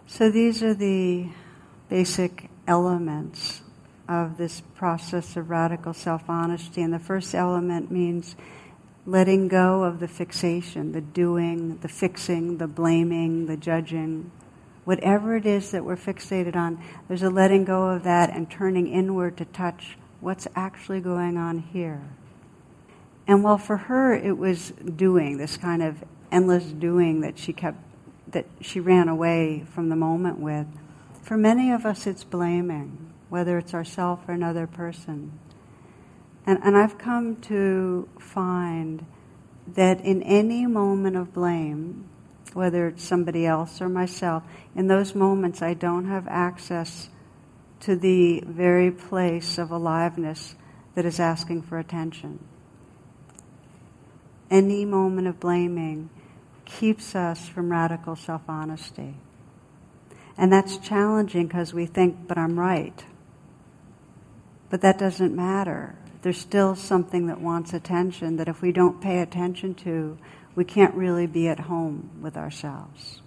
So 0.06 0.30
these 0.30 0.62
are 0.62 0.74
the 0.74 1.28
basic 1.88 2.48
elements 2.68 3.63
of 4.08 4.36
this 4.36 4.60
process 4.74 5.36
of 5.36 5.50
radical 5.50 5.94
self 5.94 6.28
honesty. 6.28 6.82
And 6.82 6.92
the 6.92 6.98
first 6.98 7.34
element 7.34 7.90
means 7.90 8.36
letting 9.06 9.48
go 9.48 9.84
of 9.84 10.00
the 10.00 10.08
fixation, 10.08 10.92
the 10.92 11.00
doing, 11.00 11.78
the 11.78 11.88
fixing, 11.88 12.58
the 12.58 12.66
blaming, 12.66 13.46
the 13.46 13.56
judging. 13.56 14.30
Whatever 14.84 15.36
it 15.36 15.46
is 15.46 15.70
that 15.70 15.84
we're 15.84 15.96
fixated 15.96 16.56
on, 16.56 16.82
there's 17.08 17.22
a 17.22 17.30
letting 17.30 17.64
go 17.64 17.88
of 17.90 18.02
that 18.04 18.34
and 18.34 18.50
turning 18.50 18.86
inward 18.86 19.36
to 19.38 19.44
touch 19.46 19.96
what's 20.20 20.46
actually 20.54 21.00
going 21.00 21.36
on 21.36 21.58
here. 21.58 22.02
And 23.26 23.42
while 23.42 23.58
for 23.58 23.76
her 23.76 24.14
it 24.14 24.36
was 24.36 24.72
doing, 24.96 25.38
this 25.38 25.56
kind 25.56 25.82
of 25.82 26.04
endless 26.30 26.64
doing 26.64 27.20
that 27.22 27.38
she 27.38 27.52
kept, 27.52 27.78
that 28.28 28.46
she 28.60 28.80
ran 28.80 29.08
away 29.08 29.64
from 29.74 29.88
the 29.88 29.96
moment 29.96 30.38
with, 30.38 30.66
for 31.22 31.36
many 31.38 31.72
of 31.72 31.86
us 31.86 32.06
it's 32.06 32.24
blaming, 32.24 33.13
whether 33.34 33.58
it's 33.58 33.74
ourself 33.74 34.20
or 34.28 34.32
another 34.32 34.64
person. 34.64 35.36
And, 36.46 36.60
and 36.62 36.76
I've 36.76 36.98
come 36.98 37.34
to 37.40 38.08
find 38.16 39.04
that 39.66 40.00
in 40.02 40.22
any 40.22 40.66
moment 40.66 41.16
of 41.16 41.34
blame, 41.34 42.08
whether 42.52 42.86
it's 42.86 43.02
somebody 43.02 43.44
else 43.44 43.80
or 43.82 43.88
myself, 43.88 44.44
in 44.76 44.86
those 44.86 45.16
moments 45.16 45.62
I 45.62 45.74
don't 45.74 46.06
have 46.06 46.28
access 46.28 47.08
to 47.80 47.96
the 47.96 48.44
very 48.46 48.92
place 48.92 49.58
of 49.58 49.72
aliveness 49.72 50.54
that 50.94 51.04
is 51.04 51.18
asking 51.18 51.62
for 51.62 51.80
attention. 51.80 52.38
Any 54.48 54.84
moment 54.84 55.26
of 55.26 55.40
blaming 55.40 56.08
keeps 56.66 57.16
us 57.16 57.48
from 57.48 57.72
radical 57.72 58.14
self 58.14 58.42
honesty. 58.46 59.16
And 60.38 60.52
that's 60.52 60.78
challenging 60.78 61.48
because 61.48 61.74
we 61.74 61.86
think, 61.86 62.28
but 62.28 62.38
I'm 62.38 62.60
right. 62.60 63.04
But 64.70 64.80
that 64.80 64.98
doesn't 64.98 65.34
matter. 65.34 65.94
There's 66.22 66.38
still 66.38 66.74
something 66.74 67.26
that 67.26 67.40
wants 67.40 67.72
attention 67.74 68.36
that 68.36 68.48
if 68.48 68.62
we 68.62 68.72
don't 68.72 69.00
pay 69.00 69.20
attention 69.20 69.74
to, 69.76 70.18
we 70.54 70.64
can't 70.64 70.94
really 70.94 71.26
be 71.26 71.48
at 71.48 71.60
home 71.60 72.10
with 72.20 72.36
ourselves. 72.36 73.20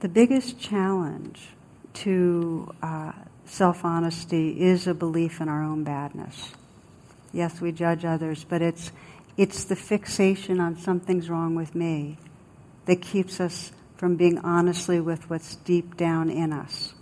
The 0.00 0.08
biggest 0.08 0.58
challenge 0.60 1.48
to 1.94 2.74
uh, 2.82 3.12
self 3.44 3.84
honesty 3.84 4.60
is 4.60 4.86
a 4.86 4.94
belief 4.94 5.40
in 5.40 5.48
our 5.48 5.62
own 5.62 5.84
badness. 5.84 6.52
Yes, 7.32 7.60
we 7.60 7.72
judge 7.72 8.04
others, 8.04 8.44
but 8.44 8.60
it's, 8.60 8.92
it's 9.36 9.64
the 9.64 9.76
fixation 9.76 10.60
on 10.60 10.76
something's 10.76 11.30
wrong 11.30 11.54
with 11.54 11.74
me 11.74 12.18
that 12.86 13.00
keeps 13.00 13.40
us 13.40 13.72
from 13.96 14.16
being 14.16 14.38
honestly 14.38 15.00
with 15.00 15.30
what's 15.30 15.56
deep 15.56 15.96
down 15.96 16.28
in 16.28 16.52
us. 16.52 16.92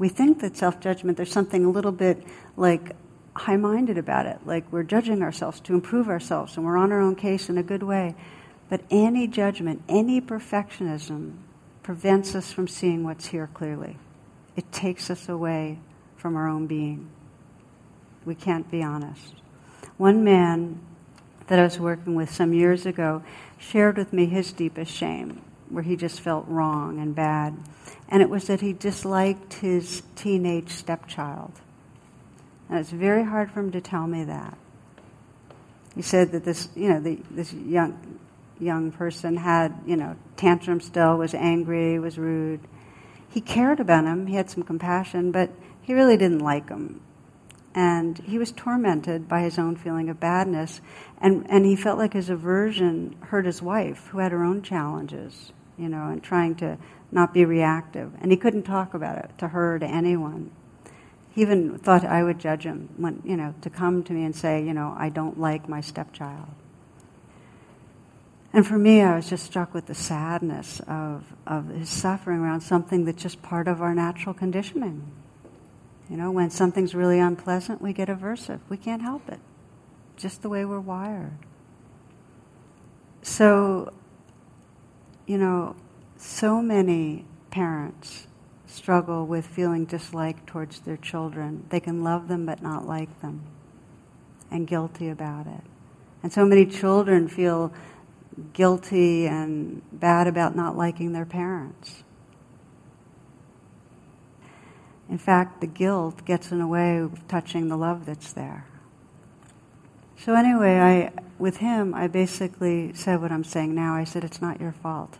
We 0.00 0.08
think 0.08 0.40
that 0.40 0.56
self 0.56 0.80
judgment, 0.80 1.18
there's 1.18 1.30
something 1.30 1.62
a 1.62 1.70
little 1.70 1.92
bit 1.92 2.24
like 2.56 2.96
high 3.36 3.58
minded 3.58 3.98
about 3.98 4.24
it, 4.24 4.38
like 4.46 4.64
we're 4.72 4.82
judging 4.82 5.20
ourselves 5.20 5.60
to 5.60 5.74
improve 5.74 6.08
ourselves 6.08 6.56
and 6.56 6.64
we're 6.64 6.78
on 6.78 6.90
our 6.90 7.02
own 7.02 7.14
case 7.14 7.50
in 7.50 7.58
a 7.58 7.62
good 7.62 7.82
way. 7.82 8.14
But 8.70 8.80
any 8.90 9.26
judgment, 9.26 9.82
any 9.90 10.22
perfectionism 10.22 11.34
prevents 11.82 12.34
us 12.34 12.50
from 12.50 12.66
seeing 12.66 13.04
what's 13.04 13.26
here 13.26 13.50
clearly. 13.52 13.98
It 14.56 14.72
takes 14.72 15.10
us 15.10 15.28
away 15.28 15.78
from 16.16 16.34
our 16.34 16.48
own 16.48 16.66
being. 16.66 17.10
We 18.24 18.34
can't 18.34 18.70
be 18.70 18.82
honest. 18.82 19.34
One 19.98 20.24
man 20.24 20.80
that 21.48 21.58
I 21.58 21.64
was 21.64 21.78
working 21.78 22.14
with 22.14 22.30
some 22.30 22.54
years 22.54 22.86
ago 22.86 23.22
shared 23.58 23.98
with 23.98 24.14
me 24.14 24.24
his 24.24 24.50
deepest 24.50 24.92
shame 24.92 25.42
where 25.70 25.82
he 25.82 25.96
just 25.96 26.20
felt 26.20 26.46
wrong 26.48 26.98
and 26.98 27.14
bad. 27.14 27.56
And 28.08 28.22
it 28.22 28.28
was 28.28 28.46
that 28.48 28.60
he 28.60 28.72
disliked 28.72 29.54
his 29.54 30.02
teenage 30.16 30.70
stepchild. 30.70 31.52
And 32.68 32.78
it's 32.78 32.90
very 32.90 33.24
hard 33.24 33.50
for 33.50 33.60
him 33.60 33.72
to 33.72 33.80
tell 33.80 34.06
me 34.06 34.24
that. 34.24 34.56
He 35.94 36.02
said 36.02 36.32
that 36.32 36.44
this, 36.44 36.68
you 36.74 36.88
know, 36.88 37.00
the, 37.00 37.18
this 37.30 37.52
young, 37.52 38.18
young 38.60 38.92
person 38.92 39.36
had, 39.36 39.74
you 39.86 39.96
know, 39.96 40.16
tantrum 40.36 40.80
still, 40.80 41.16
was 41.16 41.34
angry, 41.34 41.98
was 41.98 42.18
rude. 42.18 42.60
He 43.28 43.40
cared 43.40 43.80
about 43.80 44.04
him, 44.04 44.26
he 44.26 44.34
had 44.34 44.50
some 44.50 44.62
compassion, 44.62 45.32
but 45.32 45.50
he 45.82 45.94
really 45.94 46.16
didn't 46.16 46.40
like 46.40 46.68
him. 46.68 47.00
And 47.74 48.18
he 48.18 48.38
was 48.38 48.50
tormented 48.50 49.28
by 49.28 49.42
his 49.42 49.56
own 49.56 49.76
feeling 49.76 50.08
of 50.08 50.18
badness. 50.18 50.80
And, 51.20 51.46
and 51.48 51.64
he 51.64 51.76
felt 51.76 51.98
like 51.98 52.12
his 52.12 52.28
aversion 52.28 53.16
hurt 53.20 53.46
his 53.46 53.62
wife, 53.62 54.08
who 54.08 54.18
had 54.18 54.32
her 54.32 54.42
own 54.42 54.62
challenges 54.62 55.52
you 55.80 55.88
know, 55.88 56.08
and 56.08 56.22
trying 56.22 56.54
to 56.56 56.78
not 57.12 57.32
be 57.34 57.44
reactive. 57.44 58.12
And 58.20 58.30
he 58.30 58.36
couldn't 58.36 58.64
talk 58.64 58.94
about 58.94 59.18
it 59.18 59.30
to 59.38 59.48
her, 59.48 59.78
to 59.78 59.86
anyone. 59.86 60.50
He 61.32 61.42
even 61.42 61.78
thought 61.78 62.04
I 62.04 62.22
would 62.22 62.38
judge 62.38 62.64
him 62.64 62.88
when, 62.96 63.22
you 63.24 63.36
know, 63.36 63.54
to 63.62 63.70
come 63.70 64.02
to 64.04 64.12
me 64.12 64.24
and 64.24 64.34
say, 64.34 64.64
you 64.64 64.74
know, 64.74 64.94
I 64.98 65.08
don't 65.08 65.38
like 65.38 65.68
my 65.68 65.80
stepchild. 65.80 66.48
And 68.52 68.66
for 68.66 68.76
me, 68.76 69.00
I 69.00 69.14
was 69.14 69.28
just 69.28 69.46
struck 69.46 69.72
with 69.72 69.86
the 69.86 69.94
sadness 69.94 70.80
of, 70.88 71.24
of 71.46 71.68
his 71.68 71.88
suffering 71.88 72.40
around 72.40 72.62
something 72.62 73.04
that's 73.04 73.22
just 73.22 73.40
part 73.42 73.68
of 73.68 73.80
our 73.80 73.94
natural 73.94 74.34
conditioning. 74.34 75.02
You 76.08 76.16
know, 76.16 76.32
when 76.32 76.50
something's 76.50 76.92
really 76.92 77.20
unpleasant, 77.20 77.80
we 77.80 77.92
get 77.92 78.08
aversive. 78.08 78.58
We 78.68 78.76
can't 78.76 79.02
help 79.02 79.28
it. 79.28 79.38
Just 80.16 80.42
the 80.42 80.48
way 80.48 80.64
we're 80.64 80.80
wired. 80.80 81.38
So 83.22 83.92
you 85.30 85.38
know, 85.38 85.76
so 86.16 86.60
many 86.60 87.24
parents 87.52 88.26
struggle 88.66 89.24
with 89.24 89.46
feeling 89.46 89.84
dislike 89.84 90.44
towards 90.44 90.80
their 90.80 90.96
children. 90.96 91.64
They 91.68 91.78
can 91.78 92.02
love 92.02 92.26
them 92.26 92.46
but 92.46 92.60
not 92.62 92.84
like 92.84 93.20
them 93.20 93.42
and 94.50 94.66
guilty 94.66 95.08
about 95.08 95.46
it. 95.46 95.60
And 96.24 96.32
so 96.32 96.44
many 96.44 96.66
children 96.66 97.28
feel 97.28 97.72
guilty 98.54 99.28
and 99.28 99.82
bad 99.92 100.26
about 100.26 100.56
not 100.56 100.76
liking 100.76 101.12
their 101.12 101.24
parents. 101.24 102.02
In 105.08 105.18
fact, 105.18 105.60
the 105.60 105.68
guilt 105.68 106.24
gets 106.24 106.50
in 106.50 106.58
the 106.58 106.66
way 106.66 106.96
of 106.96 107.28
touching 107.28 107.68
the 107.68 107.76
love 107.76 108.04
that's 108.04 108.32
there. 108.32 108.66
So 110.24 110.34
anyway, 110.34 110.78
I, 110.78 111.12
with 111.38 111.56
him, 111.56 111.94
I 111.94 112.06
basically 112.06 112.92
said 112.92 113.22
what 113.22 113.32
I'm 113.32 113.42
saying 113.42 113.74
now. 113.74 113.94
I 113.94 114.04
said, 114.04 114.22
it's 114.22 114.42
not 114.42 114.60
your 114.60 114.72
fault. 114.72 115.16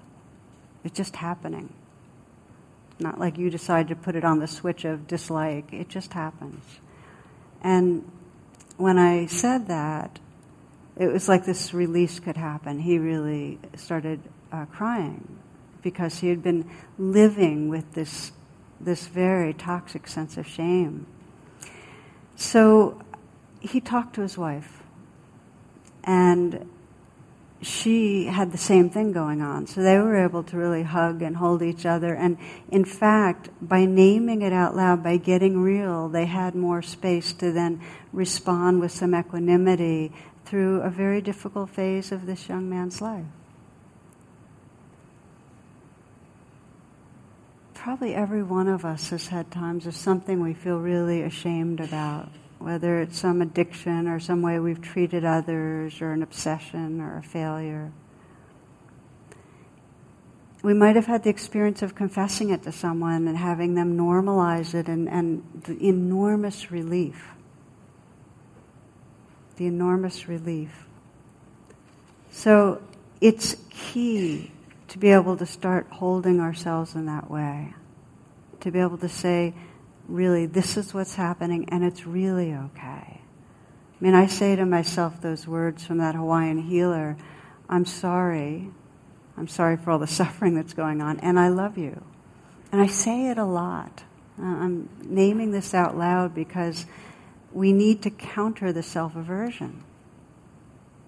It's 0.84 0.94
just 0.94 1.16
happening. 1.16 1.72
Not 2.98 3.18
like 3.18 3.38
you 3.38 3.48
decide 3.48 3.88
to 3.88 3.96
put 3.96 4.14
it 4.14 4.26
on 4.26 4.40
the 4.40 4.46
switch 4.46 4.84
of 4.84 5.08
dislike. 5.08 5.72
It 5.72 5.88
just 5.88 6.12
happens. 6.12 6.62
And 7.62 8.10
when 8.76 8.98
I 8.98 9.24
said 9.24 9.68
that, 9.68 10.18
it 10.98 11.10
was 11.10 11.30
like 11.30 11.46
this 11.46 11.72
release 11.72 12.20
could 12.20 12.36
happen. 12.36 12.80
He 12.80 12.98
really 12.98 13.58
started 13.76 14.20
uh, 14.52 14.66
crying 14.66 15.38
because 15.82 16.18
he 16.18 16.28
had 16.28 16.42
been 16.42 16.68
living 16.98 17.70
with 17.70 17.90
this, 17.94 18.32
this 18.78 19.06
very 19.06 19.54
toxic 19.54 20.06
sense 20.06 20.36
of 20.36 20.46
shame. 20.46 21.06
So 22.36 23.00
he 23.60 23.80
talked 23.80 24.14
to 24.16 24.20
his 24.20 24.36
wife 24.36 24.79
and 26.04 26.68
she 27.62 28.24
had 28.24 28.52
the 28.52 28.58
same 28.58 28.88
thing 28.88 29.12
going 29.12 29.42
on. 29.42 29.66
So 29.66 29.82
they 29.82 29.98
were 29.98 30.16
able 30.16 30.42
to 30.44 30.56
really 30.56 30.82
hug 30.82 31.20
and 31.20 31.36
hold 31.36 31.62
each 31.62 31.84
other. 31.84 32.14
And 32.14 32.38
in 32.70 32.84
fact, 32.84 33.50
by 33.60 33.84
naming 33.84 34.40
it 34.42 34.52
out 34.52 34.74
loud, 34.74 35.02
by 35.02 35.18
getting 35.18 35.60
real, 35.60 36.08
they 36.08 36.26
had 36.26 36.54
more 36.54 36.80
space 36.80 37.32
to 37.34 37.52
then 37.52 37.80
respond 38.12 38.80
with 38.80 38.92
some 38.92 39.14
equanimity 39.14 40.12
through 40.46 40.80
a 40.80 40.90
very 40.90 41.20
difficult 41.20 41.70
phase 41.70 42.12
of 42.12 42.26
this 42.26 42.48
young 42.48 42.68
man's 42.68 43.02
life. 43.02 43.26
Probably 47.74 48.14
every 48.14 48.42
one 48.42 48.68
of 48.68 48.84
us 48.84 49.10
has 49.10 49.28
had 49.28 49.50
times 49.50 49.86
of 49.86 49.94
something 49.94 50.42
we 50.42 50.54
feel 50.54 50.78
really 50.78 51.22
ashamed 51.22 51.80
about 51.80 52.28
whether 52.60 53.00
it's 53.00 53.18
some 53.18 53.40
addiction 53.40 54.06
or 54.06 54.20
some 54.20 54.42
way 54.42 54.60
we've 54.60 54.82
treated 54.82 55.24
others 55.24 56.02
or 56.02 56.12
an 56.12 56.22
obsession 56.22 57.00
or 57.00 57.16
a 57.16 57.22
failure. 57.22 57.90
We 60.62 60.74
might 60.74 60.94
have 60.94 61.06
had 61.06 61.22
the 61.22 61.30
experience 61.30 61.80
of 61.80 61.94
confessing 61.94 62.50
it 62.50 62.62
to 62.64 62.72
someone 62.72 63.26
and 63.26 63.38
having 63.38 63.76
them 63.76 63.96
normalize 63.96 64.74
it 64.74 64.88
and, 64.88 65.08
and 65.08 65.42
the 65.64 65.82
enormous 65.82 66.70
relief. 66.70 67.28
The 69.56 69.64
enormous 69.64 70.28
relief. 70.28 70.84
So 72.30 72.82
it's 73.22 73.56
key 73.70 74.52
to 74.88 74.98
be 74.98 75.08
able 75.08 75.38
to 75.38 75.46
start 75.46 75.86
holding 75.90 76.40
ourselves 76.40 76.94
in 76.94 77.06
that 77.06 77.30
way. 77.30 77.74
To 78.60 78.70
be 78.70 78.80
able 78.80 78.98
to 78.98 79.08
say, 79.08 79.54
really, 80.10 80.46
this 80.46 80.76
is 80.76 80.92
what's 80.92 81.14
happening 81.14 81.68
and 81.68 81.84
it's 81.84 82.06
really 82.06 82.52
okay. 82.52 83.20
I 83.20 84.04
mean, 84.04 84.14
I 84.14 84.26
say 84.26 84.56
to 84.56 84.64
myself 84.64 85.20
those 85.20 85.46
words 85.46 85.84
from 85.86 85.98
that 85.98 86.14
Hawaiian 86.14 86.62
healer 86.62 87.16
I'm 87.70 87.86
sorry. 87.86 88.68
I'm 89.38 89.46
sorry 89.46 89.76
for 89.76 89.92
all 89.92 89.98
the 90.00 90.06
suffering 90.08 90.54
that's 90.56 90.74
going 90.74 91.00
on, 91.00 91.20
and 91.20 91.38
I 91.38 91.48
love 91.48 91.78
you. 91.78 92.02
And 92.72 92.82
I 92.82 92.88
say 92.88 93.30
it 93.30 93.38
a 93.38 93.44
lot. 93.44 94.02
Uh, 94.38 94.44
I'm 94.44 94.88
naming 95.02 95.52
this 95.52 95.72
out 95.72 95.96
loud 95.96 96.34
because 96.34 96.86
we 97.52 97.72
need 97.72 98.02
to 98.02 98.10
counter 98.10 98.72
the 98.72 98.82
self 98.82 99.16
aversion. 99.16 99.84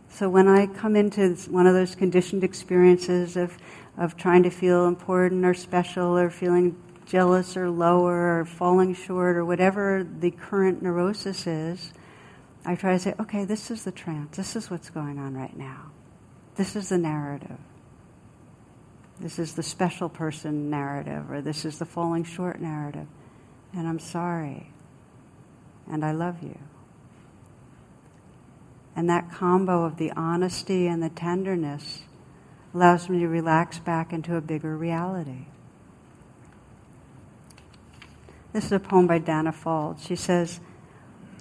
So 0.09 0.29
when 0.29 0.47
I 0.47 0.67
come 0.67 0.95
into 0.95 1.35
one 1.51 1.67
of 1.67 1.75
those 1.75 1.95
conditioned 1.95 2.45
experiences 2.45 3.37
of, 3.37 3.57
of 3.97 4.17
trying 4.17 4.43
to 4.43 4.51
feel 4.51 4.87
important 4.87 5.45
or 5.45 5.55
special 5.55 6.17
or 6.19 6.31
feeling 6.31 6.77
jealous 7.07 7.57
or 7.57 7.71
lower 7.71 8.41
or 8.41 8.45
falling 8.45 8.95
short 8.95 9.37
or 9.37 9.45
whatever 9.45 10.07
the 10.21 10.31
current 10.31 10.83
neurosis 10.83 11.47
is, 11.47 11.93
I 12.65 12.77
try 12.77 12.93
to 12.93 12.99
say, 12.99 13.15
okay, 13.19 13.45
this 13.45 13.71
is 13.71 13.85
the 13.85 13.93
trance. 13.93 14.37
This 14.37 14.57
is 14.57 14.71
what's 14.71 14.91
going 14.91 15.19
on 15.19 15.35
right 15.35 15.57
now. 15.57 15.91
This 16.57 16.77
is 16.77 16.91
the 16.91 16.99
narrative. 16.99 17.59
This 19.21 19.39
is 19.39 19.55
the 19.55 19.63
special 19.63 20.09
person 20.09 20.71
narrative, 20.71 21.31
or 21.31 21.41
this 21.41 21.65
is 21.65 21.79
the 21.79 21.85
falling 21.85 22.25
short 22.25 22.61
narrative. 22.61 23.07
And 23.73 23.87
I'm 23.89 23.99
sorry. 23.99 24.71
And 25.91 26.05
I 26.05 26.13
love 26.13 26.43
you. 26.43 26.59
And 28.95 29.09
that 29.09 29.33
combo 29.33 29.85
of 29.85 29.97
the 29.97 30.13
honesty 30.13 30.87
and 30.87 31.03
the 31.03 31.09
tenderness 31.09 32.03
allows 32.75 33.09
me 33.09 33.21
to 33.21 33.29
relax 33.29 33.79
back 33.79 34.13
into 34.13 34.37
a 34.37 34.41
bigger 34.41 34.77
reality. 34.77 35.47
This 38.53 38.67
is 38.67 38.73
a 38.73 38.81
poem 38.81 39.07
by 39.07 39.19
Dana 39.19 39.51
Faulds. 39.51 40.07
She 40.07 40.15
says, 40.15 40.61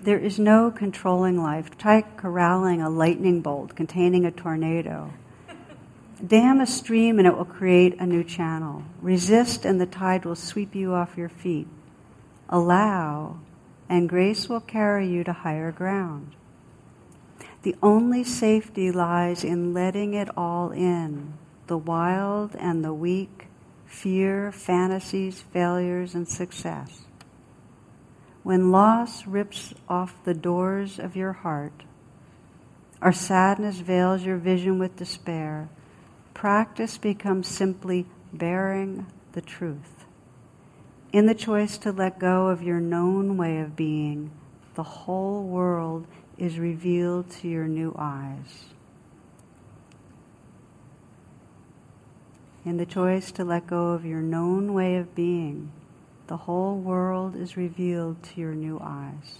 There 0.03 0.17
is 0.17 0.39
no 0.39 0.71
controlling 0.71 1.41
life. 1.41 1.77
Try 1.77 2.03
corralling 2.03 2.81
a 2.81 2.89
lightning 2.89 3.41
bolt 3.41 3.75
containing 3.75 4.25
a 4.25 4.31
tornado. 4.31 5.11
Dam 6.25 6.61
a 6.61 6.65
stream 6.65 7.17
and 7.19 7.27
it 7.27 7.35
will 7.35 7.43
create 7.43 7.99
a 7.99 8.05
new 8.05 8.23
channel. 8.23 8.83
Resist 9.01 9.65
and 9.65 9.81
the 9.81 9.85
tide 9.85 10.23
will 10.23 10.35
sweep 10.35 10.73
you 10.73 10.93
off 10.93 11.17
your 11.17 11.29
feet. 11.29 11.67
Allow 12.47 13.39
and 13.89 14.07
grace 14.07 14.47
will 14.47 14.61
carry 14.61 15.09
you 15.09 15.25
to 15.25 15.33
higher 15.33 15.71
ground. 15.71 16.35
The 17.63 17.75
only 17.83 18.23
safety 18.23 18.89
lies 18.89 19.43
in 19.43 19.73
letting 19.73 20.13
it 20.13 20.29
all 20.37 20.71
in 20.71 21.33
the 21.67 21.77
wild 21.77 22.55
and 22.55 22.85
the 22.85 22.93
weak, 22.93 23.47
fear, 23.91 24.51
fantasies, 24.53 25.41
failures, 25.41 26.15
and 26.15 26.27
success. 26.27 27.01
When 28.41 28.71
loss 28.71 29.27
rips 29.27 29.73
off 29.89 30.15
the 30.23 30.33
doors 30.33 30.97
of 30.97 31.15
your 31.15 31.33
heart, 31.33 31.83
or 33.01 33.11
sadness 33.11 33.79
veils 33.79 34.23
your 34.23 34.37
vision 34.37 34.79
with 34.79 34.95
despair, 34.95 35.69
practice 36.33 36.97
becomes 36.97 37.47
simply 37.47 38.07
bearing 38.31 39.05
the 39.33 39.41
truth. 39.41 40.05
In 41.11 41.25
the 41.25 41.35
choice 41.35 41.77
to 41.79 41.91
let 41.91 42.17
go 42.17 42.47
of 42.47 42.63
your 42.63 42.79
known 42.79 43.35
way 43.35 43.59
of 43.59 43.75
being, 43.75 44.31
the 44.75 44.83
whole 44.83 45.43
world 45.43 46.07
is 46.37 46.57
revealed 46.57 47.29
to 47.29 47.49
your 47.49 47.67
new 47.67 47.93
eyes. 47.99 48.65
In 52.63 52.77
the 52.77 52.85
choice 52.85 53.31
to 53.33 53.43
let 53.43 53.65
go 53.65 53.89
of 53.89 54.05
your 54.05 54.21
known 54.21 54.73
way 54.73 54.95
of 54.97 55.15
being, 55.15 55.71
the 56.27 56.37
whole 56.37 56.77
world 56.77 57.35
is 57.35 57.57
revealed 57.57 58.21
to 58.23 58.39
your 58.39 58.53
new 58.53 58.79
eyes. 58.79 59.39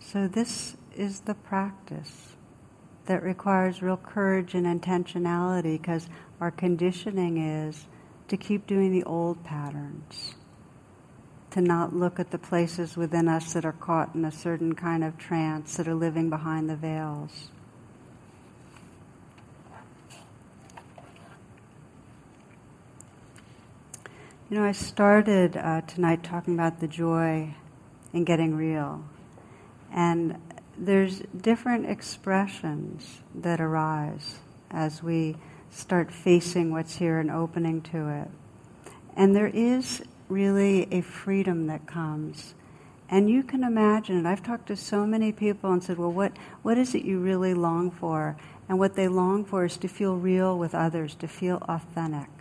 So, 0.00 0.26
this 0.26 0.76
is 0.96 1.20
the 1.20 1.34
practice 1.34 2.34
that 3.06 3.22
requires 3.22 3.82
real 3.82 3.96
courage 3.96 4.54
and 4.54 4.66
intentionality 4.66 5.80
because 5.80 6.08
our 6.40 6.50
conditioning 6.50 7.38
is 7.38 7.86
to 8.26 8.36
keep 8.36 8.66
doing 8.66 8.90
the 8.90 9.04
old 9.04 9.44
patterns, 9.44 10.34
to 11.52 11.60
not 11.60 11.94
look 11.94 12.18
at 12.18 12.32
the 12.32 12.38
places 12.38 12.96
within 12.96 13.28
us 13.28 13.52
that 13.52 13.64
are 13.64 13.72
caught 13.72 14.14
in 14.14 14.24
a 14.24 14.32
certain 14.32 14.74
kind 14.74 15.04
of 15.04 15.16
trance, 15.18 15.76
that 15.76 15.86
are 15.86 15.94
living 15.94 16.28
behind 16.28 16.68
the 16.68 16.76
veils. 16.76 17.50
You 24.50 24.56
know, 24.56 24.64
I 24.64 24.72
started 24.72 25.58
uh, 25.58 25.82
tonight 25.82 26.24
talking 26.24 26.54
about 26.54 26.80
the 26.80 26.88
joy 26.88 27.54
in 28.14 28.24
getting 28.24 28.54
real. 28.54 29.04
And 29.92 30.40
there's 30.74 31.20
different 31.38 31.84
expressions 31.84 33.20
that 33.34 33.60
arise 33.60 34.38
as 34.70 35.02
we 35.02 35.36
start 35.70 36.10
facing 36.10 36.72
what's 36.72 36.96
here 36.96 37.18
and 37.18 37.30
opening 37.30 37.82
to 37.92 38.08
it. 38.08 38.30
And 39.14 39.36
there 39.36 39.48
is 39.48 40.02
really 40.30 40.88
a 40.90 41.02
freedom 41.02 41.66
that 41.66 41.86
comes. 41.86 42.54
And 43.10 43.28
you 43.28 43.42
can 43.42 43.62
imagine 43.62 44.16
it. 44.16 44.26
I've 44.26 44.42
talked 44.42 44.68
to 44.68 44.76
so 44.76 45.06
many 45.06 45.30
people 45.30 45.70
and 45.72 45.84
said, 45.84 45.98
well, 45.98 46.10
what, 46.10 46.32
what 46.62 46.78
is 46.78 46.94
it 46.94 47.04
you 47.04 47.18
really 47.18 47.52
long 47.52 47.90
for? 47.90 48.34
And 48.66 48.78
what 48.78 48.94
they 48.94 49.08
long 49.08 49.44
for 49.44 49.66
is 49.66 49.76
to 49.76 49.88
feel 49.88 50.16
real 50.16 50.56
with 50.58 50.74
others, 50.74 51.14
to 51.16 51.28
feel 51.28 51.58
authentic 51.68 52.37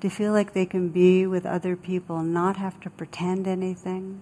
to 0.00 0.08
feel 0.08 0.32
like 0.32 0.52
they 0.52 0.66
can 0.66 0.88
be 0.90 1.26
with 1.26 1.44
other 1.44 1.76
people 1.76 2.22
not 2.22 2.56
have 2.56 2.80
to 2.80 2.90
pretend 2.90 3.46
anything. 3.46 4.20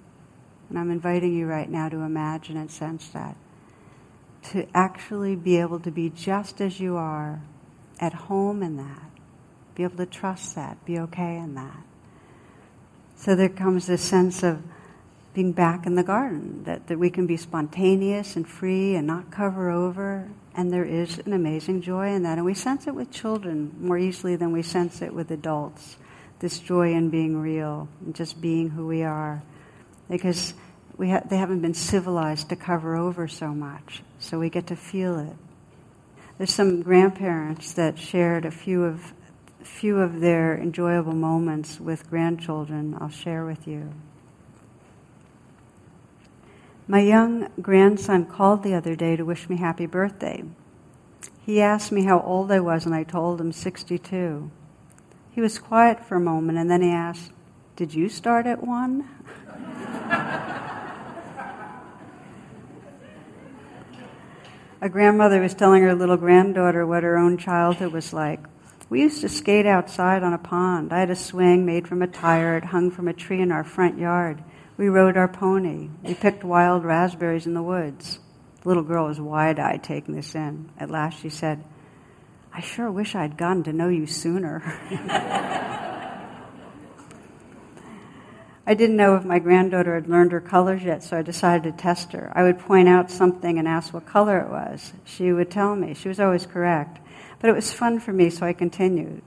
And 0.68 0.78
I'm 0.78 0.90
inviting 0.90 1.34
you 1.34 1.46
right 1.46 1.70
now 1.70 1.88
to 1.88 1.98
imagine 1.98 2.56
and 2.56 2.70
sense 2.70 3.08
that. 3.08 3.36
To 4.50 4.66
actually 4.74 5.36
be 5.36 5.56
able 5.58 5.80
to 5.80 5.90
be 5.90 6.10
just 6.10 6.60
as 6.60 6.80
you 6.80 6.96
are, 6.96 7.40
at 7.98 8.12
home 8.12 8.62
in 8.62 8.76
that. 8.76 9.10
Be 9.74 9.82
able 9.82 9.96
to 9.98 10.06
trust 10.06 10.54
that, 10.54 10.82
be 10.84 10.98
okay 10.98 11.36
in 11.36 11.54
that. 11.54 11.82
So 13.16 13.34
there 13.34 13.48
comes 13.48 13.86
this 13.86 14.02
sense 14.02 14.42
of 14.42 14.62
being 15.34 15.52
back 15.52 15.86
in 15.86 15.96
the 15.96 16.02
garden, 16.02 16.64
that, 16.64 16.86
that 16.86 16.98
we 16.98 17.10
can 17.10 17.26
be 17.26 17.36
spontaneous 17.36 18.36
and 18.36 18.48
free 18.48 18.94
and 18.94 19.06
not 19.06 19.30
cover 19.30 19.70
over. 19.70 20.30
And 20.56 20.72
there 20.72 20.84
is 20.84 21.18
an 21.18 21.34
amazing 21.34 21.82
joy 21.82 22.14
in 22.14 22.22
that. 22.22 22.38
And 22.38 22.46
we 22.46 22.54
sense 22.54 22.86
it 22.86 22.94
with 22.94 23.10
children 23.10 23.76
more 23.78 23.98
easily 23.98 24.36
than 24.36 24.52
we 24.52 24.62
sense 24.62 25.02
it 25.02 25.12
with 25.12 25.30
adults. 25.30 25.98
This 26.38 26.58
joy 26.58 26.94
in 26.94 27.10
being 27.10 27.36
real 27.36 27.88
and 28.04 28.14
just 28.14 28.40
being 28.40 28.70
who 28.70 28.86
we 28.86 29.02
are. 29.02 29.42
Because 30.08 30.54
we 30.96 31.10
ha- 31.10 31.22
they 31.28 31.36
haven't 31.36 31.60
been 31.60 31.74
civilized 31.74 32.48
to 32.48 32.56
cover 32.56 32.96
over 32.96 33.28
so 33.28 33.48
much. 33.48 34.02
So 34.18 34.38
we 34.38 34.48
get 34.48 34.66
to 34.68 34.76
feel 34.76 35.18
it. 35.18 35.36
There's 36.38 36.54
some 36.54 36.80
grandparents 36.80 37.74
that 37.74 37.98
shared 37.98 38.46
a 38.46 38.50
few 38.50 38.84
of, 38.84 39.12
few 39.62 39.98
of 39.98 40.20
their 40.20 40.56
enjoyable 40.56 41.14
moments 41.14 41.78
with 41.78 42.08
grandchildren. 42.08 42.96
I'll 42.98 43.10
share 43.10 43.44
with 43.44 43.68
you. 43.68 43.92
My 46.88 47.00
young 47.00 47.48
grandson 47.60 48.26
called 48.26 48.62
the 48.62 48.74
other 48.74 48.94
day 48.94 49.16
to 49.16 49.24
wish 49.24 49.48
me 49.48 49.56
happy 49.56 49.86
birthday. 49.86 50.44
He 51.44 51.60
asked 51.60 51.90
me 51.90 52.04
how 52.04 52.20
old 52.20 52.52
I 52.52 52.60
was, 52.60 52.86
and 52.86 52.94
I 52.94 53.02
told 53.02 53.40
him 53.40 53.50
62. 53.50 54.48
He 55.32 55.40
was 55.40 55.58
quiet 55.58 56.04
for 56.04 56.14
a 56.14 56.20
moment, 56.20 56.58
and 56.58 56.70
then 56.70 56.82
he 56.82 56.90
asked, 56.90 57.32
Did 57.74 57.92
you 57.92 58.08
start 58.08 58.46
at 58.46 58.64
one? 58.64 59.08
a 64.80 64.88
grandmother 64.88 65.40
was 65.40 65.54
telling 65.54 65.82
her 65.82 65.92
little 65.92 66.16
granddaughter 66.16 66.86
what 66.86 67.02
her 67.02 67.18
own 67.18 67.36
childhood 67.36 67.92
was 67.92 68.12
like. 68.12 68.44
We 68.88 69.00
used 69.00 69.22
to 69.22 69.28
skate 69.28 69.66
outside 69.66 70.22
on 70.22 70.32
a 70.32 70.38
pond. 70.38 70.92
I 70.92 71.00
had 71.00 71.10
a 71.10 71.16
swing 71.16 71.66
made 71.66 71.88
from 71.88 72.00
a 72.00 72.06
tire. 72.06 72.56
It 72.56 72.66
hung 72.66 72.92
from 72.92 73.08
a 73.08 73.12
tree 73.12 73.40
in 73.40 73.50
our 73.50 73.64
front 73.64 73.98
yard. 73.98 74.44
We 74.76 74.88
rode 74.88 75.16
our 75.16 75.28
pony. 75.28 75.88
We 76.02 76.14
picked 76.14 76.44
wild 76.44 76.84
raspberries 76.84 77.46
in 77.46 77.54
the 77.54 77.62
woods. 77.62 78.18
The 78.62 78.68
little 78.68 78.82
girl 78.82 79.06
was 79.06 79.20
wide 79.20 79.58
eyed 79.58 79.82
taking 79.82 80.14
this 80.14 80.34
in. 80.34 80.70
At 80.78 80.90
last 80.90 81.20
she 81.20 81.30
said, 81.30 81.64
I 82.52 82.60
sure 82.60 82.90
wish 82.90 83.14
I'd 83.14 83.36
gotten 83.36 83.62
to 83.64 83.72
know 83.72 83.88
you 83.88 84.06
sooner. 84.06 84.62
I 88.68 88.74
didn't 88.74 88.96
know 88.96 89.14
if 89.14 89.24
my 89.24 89.38
granddaughter 89.38 89.94
had 89.94 90.08
learned 90.08 90.32
her 90.32 90.40
colors 90.40 90.82
yet, 90.82 91.04
so 91.04 91.16
I 91.16 91.22
decided 91.22 91.62
to 91.64 91.82
test 91.82 92.12
her. 92.12 92.32
I 92.34 92.42
would 92.42 92.58
point 92.58 92.88
out 92.88 93.10
something 93.10 93.58
and 93.58 93.68
ask 93.68 93.94
what 93.94 94.06
color 94.06 94.38
it 94.40 94.50
was. 94.50 94.92
She 95.04 95.32
would 95.32 95.50
tell 95.50 95.76
me. 95.76 95.94
She 95.94 96.08
was 96.08 96.18
always 96.18 96.46
correct. 96.46 96.98
But 97.38 97.50
it 97.50 97.54
was 97.54 97.72
fun 97.72 98.00
for 98.00 98.12
me, 98.12 98.28
so 98.28 98.44
I 98.44 98.52
continued. 98.52 99.22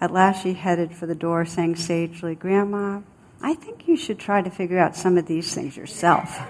At 0.00 0.10
last, 0.10 0.42
she 0.42 0.52
headed 0.52 0.94
for 0.94 1.06
the 1.06 1.14
door, 1.14 1.46
saying 1.46 1.76
sagely, 1.76 2.34
Grandma, 2.34 3.00
I 3.42 3.54
think 3.54 3.88
you 3.88 3.96
should 3.96 4.20
try 4.20 4.40
to 4.40 4.50
figure 4.50 4.78
out 4.78 4.94
some 4.94 5.18
of 5.18 5.26
these 5.26 5.52
things 5.52 5.76
yourself. 5.76 6.38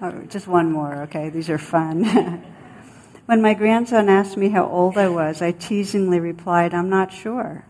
oh, 0.00 0.22
just 0.28 0.46
one 0.46 0.70
more, 0.70 1.02
okay? 1.02 1.30
These 1.30 1.50
are 1.50 1.58
fun. 1.58 2.04
when 3.26 3.42
my 3.42 3.54
grandson 3.54 4.08
asked 4.08 4.36
me 4.36 4.50
how 4.50 4.66
old 4.66 4.96
I 4.96 5.08
was, 5.08 5.42
I 5.42 5.50
teasingly 5.50 6.20
replied, 6.20 6.74
I'm 6.74 6.88
not 6.88 7.12
sure. 7.12 7.64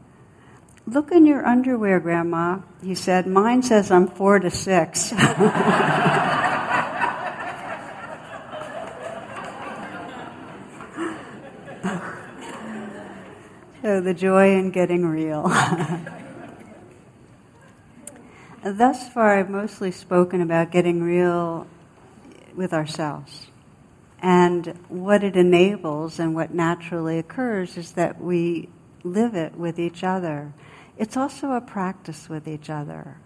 Look 0.87 1.12
in 1.12 1.26
your 1.26 1.47
underwear, 1.47 2.01
Grandma, 2.01 2.61
he 2.83 2.95
said. 2.95 3.26
Mine 3.26 3.62
says 3.62 3.91
I'm 3.91 4.07
four 4.07 4.39
to 4.39 4.51
six. 4.51 5.12
so 13.89 14.03
the 14.03 14.12
joy 14.12 14.55
in 14.55 14.70
getting 14.70 15.07
real. 15.07 15.45
Thus 18.62 19.09
far, 19.09 19.39
I've 19.39 19.49
mostly 19.49 19.91
spoken 19.93 20.43
about 20.43 20.70
getting 20.70 21.03
real 21.03 21.66
with 22.55 22.74
ourselves. 22.74 23.47
And 24.20 24.78
what 24.91 25.24
it 25.24 25.36
enables 25.36 26.18
and 26.18 26.34
what 26.34 26.53
naturally 26.53 27.18
occurs 27.18 27.78
is 27.78 27.93
that 27.93 28.20
we 28.20 28.68
live 29.05 29.34
it 29.34 29.55
with 29.57 29.78
each 29.78 30.05
other. 30.05 30.53
It's 30.99 31.16
also 31.16 31.53
a 31.53 31.62
practice 31.62 32.28
with 32.28 32.47
each 32.47 32.68
other. 32.68 33.16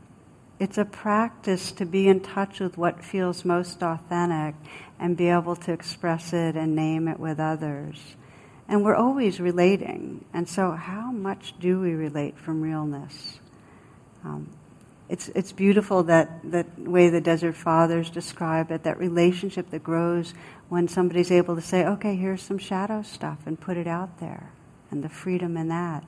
It's 0.60 0.78
a 0.78 0.84
practice 0.84 1.72
to 1.72 1.84
be 1.84 2.06
in 2.06 2.20
touch 2.20 2.60
with 2.60 2.78
what 2.78 3.04
feels 3.04 3.44
most 3.44 3.82
authentic 3.82 4.54
and 5.00 5.16
be 5.16 5.26
able 5.26 5.56
to 5.56 5.72
express 5.72 6.32
it 6.32 6.54
and 6.54 6.76
name 6.76 7.08
it 7.08 7.18
with 7.18 7.40
others. 7.40 8.14
And 8.68 8.84
we're 8.84 8.94
always 8.94 9.40
relating. 9.40 10.24
And 10.32 10.48
so, 10.48 10.72
how 10.72 11.10
much 11.10 11.54
do 11.58 11.80
we 11.80 11.92
relate 11.92 12.38
from 12.38 12.62
realness? 12.62 13.38
Um, 14.24 14.48
it's, 15.08 15.28
it's 15.34 15.52
beautiful 15.52 16.04
that, 16.04 16.40
that 16.52 16.78
way 16.78 17.10
the 17.10 17.20
Desert 17.20 17.54
Fathers 17.54 18.08
describe 18.08 18.70
it, 18.70 18.84
that 18.84 18.98
relationship 18.98 19.68
that 19.70 19.82
grows 19.82 20.32
when 20.70 20.88
somebody's 20.88 21.30
able 21.30 21.54
to 21.54 21.60
say, 21.60 21.84
okay, 21.84 22.16
here's 22.16 22.40
some 22.40 22.56
shadow 22.56 23.02
stuff 23.02 23.38
and 23.44 23.60
put 23.60 23.76
it 23.76 23.86
out 23.86 24.20
there, 24.20 24.50
and 24.90 25.02
the 25.04 25.10
freedom 25.10 25.56
in 25.58 25.68
that. 25.68 26.04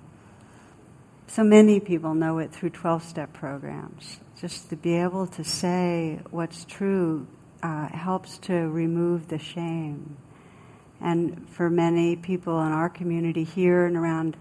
So 1.26 1.44
many 1.44 1.80
people 1.80 2.14
know 2.14 2.38
it 2.38 2.52
through 2.52 2.70
12 2.70 3.02
step 3.02 3.32
programs. 3.32 4.20
Just 4.40 4.70
to 4.70 4.76
be 4.76 4.94
able 4.94 5.26
to 5.28 5.44
say 5.44 6.20
what's 6.30 6.64
true 6.64 7.26
uh, 7.62 7.88
helps 7.88 8.38
to 8.38 8.54
remove 8.54 9.28
the 9.28 9.38
shame. 9.38 10.16
And 11.04 11.46
for 11.50 11.68
many 11.68 12.16
people 12.16 12.58
in 12.62 12.72
our 12.72 12.88
community 12.88 13.44
here 13.44 13.84
and 13.84 13.94
around 13.94 14.38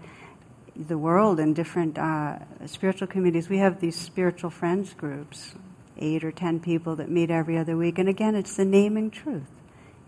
the 0.74 0.96
world 0.96 1.38
in 1.38 1.52
different 1.52 1.98
uh, 1.98 2.38
spiritual 2.66 3.06
communities, 3.06 3.50
we 3.50 3.58
have 3.58 3.80
these 3.80 4.00
spiritual 4.00 4.48
friends 4.48 4.94
groups, 4.94 5.54
eight 5.98 6.24
or 6.24 6.32
ten 6.32 6.58
people 6.58 6.96
that 6.96 7.10
meet 7.10 7.30
every 7.30 7.58
other 7.58 7.76
week. 7.76 7.98
And 7.98 8.08
again, 8.08 8.34
it's 8.34 8.56
the 8.56 8.64
naming 8.64 9.10
truth 9.10 9.50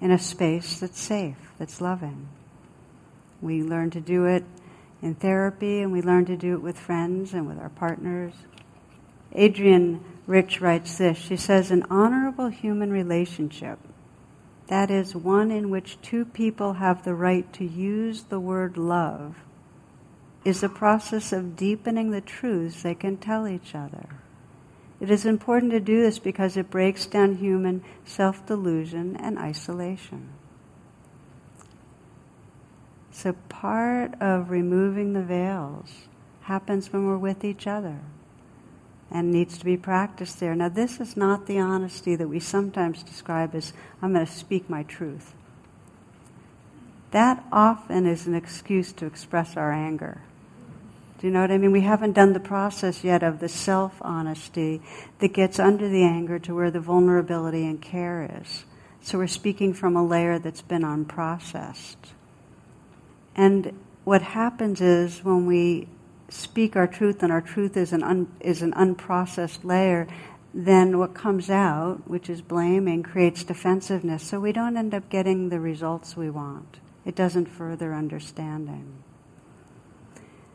in 0.00 0.10
a 0.10 0.18
space 0.18 0.80
that's 0.80 0.98
safe, 0.98 1.36
that's 1.58 1.82
loving. 1.82 2.26
We 3.42 3.62
learn 3.62 3.90
to 3.90 4.00
do 4.00 4.24
it 4.24 4.44
in 5.02 5.14
therapy, 5.14 5.82
and 5.82 5.92
we 5.92 6.00
learn 6.00 6.24
to 6.24 6.38
do 6.38 6.54
it 6.54 6.62
with 6.62 6.78
friends 6.78 7.34
and 7.34 7.46
with 7.46 7.58
our 7.58 7.68
partners. 7.68 8.32
Adrienne 9.36 10.02
Rich 10.26 10.62
writes 10.62 10.96
this 10.96 11.18
She 11.18 11.36
says, 11.36 11.70
An 11.70 11.84
honorable 11.90 12.48
human 12.48 12.90
relationship, 12.90 13.78
that 14.68 14.90
is, 14.90 15.14
one 15.14 15.50
in 15.50 15.70
which 15.70 16.00
two 16.02 16.24
people 16.24 16.74
have 16.74 17.04
the 17.04 17.14
right 17.14 17.50
to 17.52 17.64
use 17.64 18.24
the 18.24 18.40
word 18.40 18.76
love 18.76 19.36
is 20.44 20.62
a 20.62 20.68
process 20.68 21.32
of 21.32 21.56
deepening 21.56 22.10
the 22.10 22.20
truths 22.20 22.82
they 22.82 22.94
can 22.94 23.16
tell 23.16 23.46
each 23.46 23.74
other. 23.74 24.08
It 25.00 25.10
is 25.10 25.26
important 25.26 25.72
to 25.72 25.80
do 25.80 26.02
this 26.02 26.18
because 26.18 26.56
it 26.56 26.70
breaks 26.70 27.06
down 27.06 27.36
human 27.36 27.84
self 28.04 28.46
delusion 28.46 29.16
and 29.16 29.38
isolation. 29.38 30.30
So, 33.10 33.34
part 33.48 34.14
of 34.20 34.50
removing 34.50 35.12
the 35.12 35.22
veils 35.22 35.90
happens 36.42 36.92
when 36.92 37.06
we're 37.06 37.18
with 37.18 37.44
each 37.44 37.66
other 37.66 38.00
and 39.10 39.30
needs 39.30 39.58
to 39.58 39.64
be 39.64 39.76
practiced 39.76 40.40
there. 40.40 40.54
Now, 40.54 40.68
this 40.68 41.00
is 41.00 41.16
not 41.16 41.46
the 41.46 41.58
honesty 41.58 42.16
that 42.16 42.28
we 42.28 42.40
sometimes 42.40 43.02
describe 43.02 43.54
as 43.54 43.72
I'm 44.02 44.12
going 44.12 44.26
to 44.26 44.32
speak 44.32 44.68
my 44.68 44.82
truth. 44.82 45.34
That 47.12 47.44
often 47.52 48.06
is 48.06 48.26
an 48.26 48.34
excuse 48.34 48.92
to 48.94 49.06
express 49.06 49.56
our 49.56 49.72
anger. 49.72 50.22
Do 51.18 51.26
you 51.26 51.32
know 51.32 51.40
what 51.40 51.50
I 51.50 51.56
mean? 51.56 51.72
We 51.72 51.80
haven't 51.80 52.12
done 52.12 52.34
the 52.34 52.40
process 52.40 53.02
yet 53.02 53.22
of 53.22 53.40
the 53.40 53.48
self 53.48 53.94
honesty 54.02 54.82
that 55.20 55.32
gets 55.32 55.58
under 55.58 55.88
the 55.88 56.02
anger 56.02 56.38
to 56.40 56.54
where 56.54 56.70
the 56.70 56.80
vulnerability 56.80 57.64
and 57.64 57.80
care 57.80 58.42
is. 58.42 58.64
So 59.00 59.18
we're 59.18 59.28
speaking 59.28 59.72
from 59.72 59.96
a 59.96 60.04
layer 60.04 60.38
that's 60.38 60.62
been 60.62 60.82
unprocessed. 60.82 61.96
And 63.34 63.78
what 64.04 64.20
happens 64.20 64.80
is 64.80 65.24
when 65.24 65.46
we 65.46 65.88
speak 66.28 66.76
our 66.76 66.86
truth 66.86 67.22
and 67.22 67.32
our 67.32 67.40
truth 67.40 67.76
is 67.76 67.92
an, 67.92 68.02
un, 68.02 68.28
is 68.40 68.62
an 68.62 68.72
unprocessed 68.72 69.64
layer, 69.64 70.06
then 70.52 70.98
what 70.98 71.14
comes 71.14 71.50
out, 71.50 72.08
which 72.08 72.30
is 72.30 72.40
blaming, 72.40 73.02
creates 73.02 73.44
defensiveness. 73.44 74.22
So 74.22 74.40
we 74.40 74.52
don't 74.52 74.76
end 74.76 74.94
up 74.94 75.08
getting 75.08 75.50
the 75.50 75.60
results 75.60 76.16
we 76.16 76.30
want. 76.30 76.78
It 77.04 77.14
doesn't 77.14 77.46
further 77.46 77.94
understanding. 77.94 79.02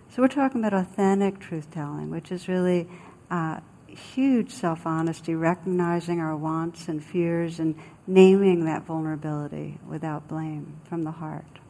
So 0.09 0.21
we're 0.21 0.27
talking 0.27 0.59
about 0.59 0.73
authentic 0.73 1.39
truth 1.39 1.71
telling, 1.71 2.09
which 2.09 2.31
is 2.31 2.49
really 2.49 2.89
uh, 3.29 3.61
huge 3.87 4.51
self 4.51 4.85
honesty, 4.85 5.35
recognizing 5.35 6.19
our 6.19 6.35
wants 6.35 6.89
and 6.89 7.01
fears 7.01 7.59
and 7.59 7.75
naming 8.07 8.65
that 8.65 8.83
vulnerability 8.83 9.79
without 9.87 10.27
blame 10.27 10.81
from 10.83 11.03
the 11.03 11.11
heart. 11.11 11.60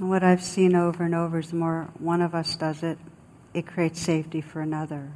And 0.00 0.10
what 0.10 0.24
I've 0.24 0.42
seen 0.42 0.74
over 0.74 1.04
and 1.04 1.14
over 1.14 1.38
is 1.38 1.50
the 1.50 1.56
more 1.56 1.90
one 1.98 2.20
of 2.20 2.34
us 2.34 2.56
does 2.56 2.82
it, 2.82 2.98
it 3.54 3.66
creates 3.66 4.00
safety 4.00 4.40
for 4.40 4.60
another. 4.60 5.12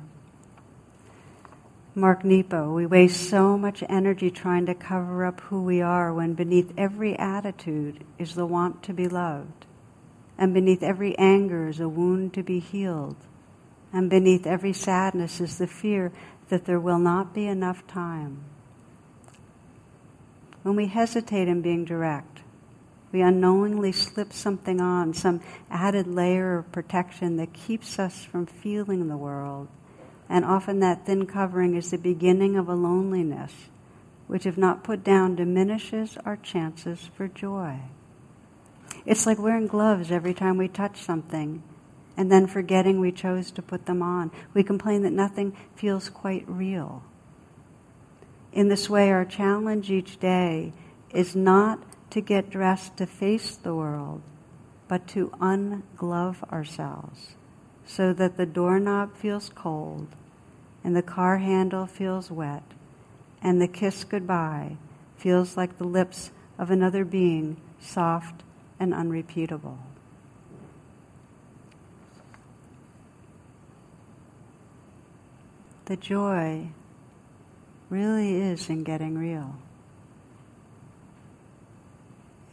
Mark 1.97 2.25
Nepo, 2.25 2.73
we 2.73 2.87
waste 2.87 3.29
so 3.29 3.59
much 3.59 3.83
energy 3.89 4.31
trying 4.31 4.67
to 4.67 4.75
cover 4.75 5.25
up 5.25 5.41
who 5.41 5.63
we 5.63 5.81
are 5.81 6.15
when 6.15 6.35
beneath 6.35 6.73
every 6.77 7.19
attitude 7.19 8.05
is 8.19 8.37
the 8.37 8.47
want 8.47 8.85
to 8.85 8.93
be 8.93 9.09
loved 9.09 9.65
and 10.39 10.53
beneath 10.53 10.83
every 10.83 11.17
anger 11.19 11.69
is 11.69 11.81
a 11.81 11.89
wound 11.89 12.35
to 12.35 12.43
be 12.43 12.59
healed. 12.59 13.17
And 13.93 14.11
beneath 14.11 14.47
every 14.47 14.73
sadness 14.73 15.41
is 15.41 15.59
the 15.59 15.67
fear 15.67 16.13
that 16.49 16.65
there 16.65 16.81
will 16.81 16.99
not 16.99 17.33
be 17.33 17.47
enough 17.47 17.87
time. 17.87 18.45
When 20.63 20.75
we 20.75 20.87
hesitate 20.87 21.47
in 21.47 21.63
being 21.63 21.85
direct, 21.85 22.34
we 23.15 23.23
unknowingly 23.23 23.93
slip 23.93 24.33
something 24.33 24.81
on, 24.81 25.15
some 25.15 25.41
added 25.71 26.09
layer 26.09 26.59
of 26.59 26.73
protection 26.73 27.37
that 27.37 27.53
keeps 27.53 27.97
us 27.97 28.25
from 28.25 28.45
feeling 28.45 29.07
the 29.07 29.17
world. 29.17 29.69
And 30.29 30.45
often 30.45 30.81
that 30.81 31.07
thin 31.07 31.25
covering 31.25 31.77
is 31.77 31.93
the 31.93 31.97
beginning 31.97 32.57
of 32.57 32.69
a 32.69 32.75
loneliness, 32.75 33.53
which, 34.27 34.47
if 34.47 34.59
not 34.59 34.83
put 34.83 35.05
down, 35.05 35.37
diminishes 35.37 36.19
our 36.27 36.37
chances 36.37 37.09
for 37.17 37.29
joy. 37.29 37.83
It's 39.07 39.27
like 39.27 39.39
wearing 39.39 39.69
gloves 39.69 40.11
every 40.11 40.35
time 40.35 40.57
we 40.57 40.67
touch 40.67 41.01
something 41.01 41.63
and 42.17 42.33
then 42.33 42.49
forgetting 42.49 42.99
we 42.99 43.13
chose 43.13 43.53
to 43.53 43.63
put 43.63 43.87
them 43.87 44.03
on. 44.03 44.33
We 44.55 44.65
complain 44.65 45.03
that 45.03 45.13
nothing 45.13 45.57
feels 45.77 46.09
quite 46.09 46.49
real. 46.49 47.05
In 48.53 48.67
this 48.67 48.91
way, 48.91 49.13
our 49.13 49.25
challenge 49.25 49.89
each 49.89 50.19
day 50.19 50.73
is 51.11 51.37
not 51.37 51.81
to 52.15 52.21
get 52.21 52.49
dressed 52.49 52.97
to 52.97 53.05
face 53.05 53.57
the 53.57 53.75
world, 53.75 54.23
but 54.87 55.09
to 55.09 55.31
unglove 55.41 56.45
ourselves 56.53 57.35
so 57.85 58.13
that 58.13 58.37
the 58.37 58.47
doorknob 58.47 59.17
feels 59.17 59.51
cold 59.53 60.07
and 60.85 60.95
the 60.95 61.03
car 61.03 61.39
handle 61.39 61.87
feels 61.87 62.31
wet 62.31 62.63
and 63.43 63.61
the 63.61 63.67
kiss 63.67 64.05
goodbye 64.05 64.77
feels 65.17 65.57
like 65.57 65.77
the 65.77 65.85
lips 65.85 66.31
of 66.57 66.71
another 66.71 67.05
being, 67.05 67.57
soft 67.81 68.45
and 68.79 68.95
unrepeatable. 68.95 69.81
The 75.87 75.97
joy 75.97 76.69
really 77.91 78.37
is 78.37 78.71
in 78.71 78.85
getting 78.85 79.19
real. 79.19 79.57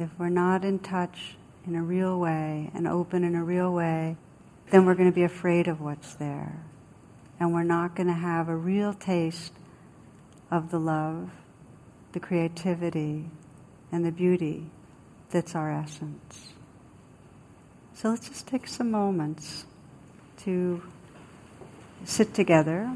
If 0.01 0.09
we're 0.17 0.29
not 0.29 0.65
in 0.65 0.79
touch 0.79 1.35
in 1.67 1.75
a 1.75 1.83
real 1.83 2.19
way 2.19 2.71
and 2.73 2.87
open 2.87 3.23
in 3.23 3.35
a 3.35 3.43
real 3.43 3.71
way, 3.71 4.17
then 4.71 4.85
we're 4.85 4.95
going 4.95 5.11
to 5.11 5.15
be 5.15 5.23
afraid 5.23 5.67
of 5.67 5.79
what's 5.79 6.15
there. 6.15 6.63
And 7.39 7.53
we're 7.53 7.61
not 7.61 7.95
going 7.95 8.07
to 8.07 8.13
have 8.13 8.49
a 8.49 8.55
real 8.55 8.93
taste 8.93 9.53
of 10.49 10.71
the 10.71 10.79
love, 10.79 11.29
the 12.13 12.19
creativity, 12.19 13.29
and 13.91 14.03
the 14.03 14.11
beauty 14.11 14.71
that's 15.29 15.53
our 15.53 15.71
essence. 15.71 16.49
So 17.93 18.09
let's 18.09 18.27
just 18.27 18.47
take 18.47 18.67
some 18.67 18.89
moments 18.89 19.65
to 20.45 20.81
sit 22.05 22.33
together. 22.33 22.91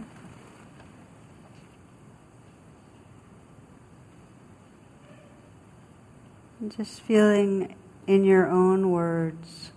Just 6.69 7.01
feeling 7.01 7.75
in 8.07 8.23
your 8.23 8.49
own 8.49 8.91
words 8.91 9.71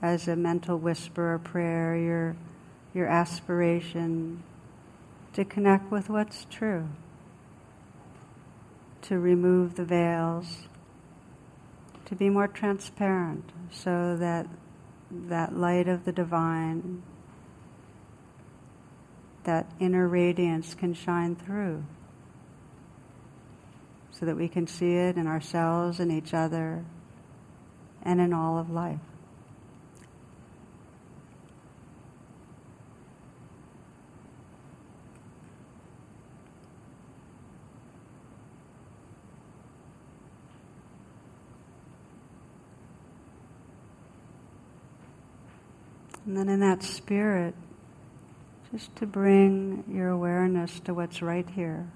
as 0.00 0.28
a 0.28 0.36
mental 0.36 0.78
whisper 0.78 1.34
or 1.34 1.38
prayer, 1.38 1.96
your, 1.96 2.36
your 2.94 3.06
aspiration 3.06 4.42
to 5.32 5.44
connect 5.44 5.90
with 5.90 6.08
what's 6.08 6.46
true 6.50 6.88
to 9.02 9.18
remove 9.18 9.76
the 9.76 9.84
veils, 9.84 10.68
to 12.04 12.14
be 12.14 12.28
more 12.28 12.48
transparent 12.48 13.50
so 13.70 14.16
that 14.16 14.46
that 15.10 15.56
light 15.56 15.88
of 15.88 16.04
the 16.04 16.12
divine, 16.12 17.02
that 19.44 19.70
inner 19.80 20.06
radiance 20.06 20.74
can 20.74 20.92
shine 20.92 21.34
through 21.34 21.84
so 24.18 24.26
that 24.26 24.36
we 24.36 24.48
can 24.48 24.66
see 24.66 24.94
it 24.94 25.16
in 25.16 25.26
ourselves 25.26 26.00
and 26.00 26.10
each 26.10 26.34
other 26.34 26.84
and 28.02 28.20
in 28.20 28.32
all 28.32 28.58
of 28.58 28.68
life. 28.70 28.98
And 46.26 46.36
then 46.36 46.48
in 46.48 46.60
that 46.60 46.82
spirit, 46.82 47.54
just 48.70 48.94
to 48.96 49.06
bring 49.06 49.84
your 49.88 50.08
awareness 50.08 50.78
to 50.80 50.92
what's 50.92 51.22
right 51.22 51.48
here. 51.48 51.88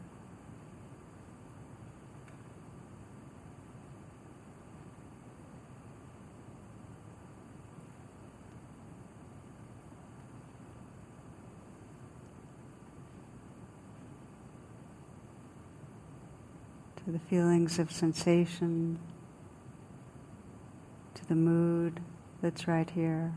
The 17.12 17.18
feelings 17.18 17.78
of 17.78 17.92
sensation, 17.92 18.98
to 21.14 21.26
the 21.26 21.34
mood 21.34 22.00
that's 22.40 22.66
right 22.66 22.88
here. 22.88 23.34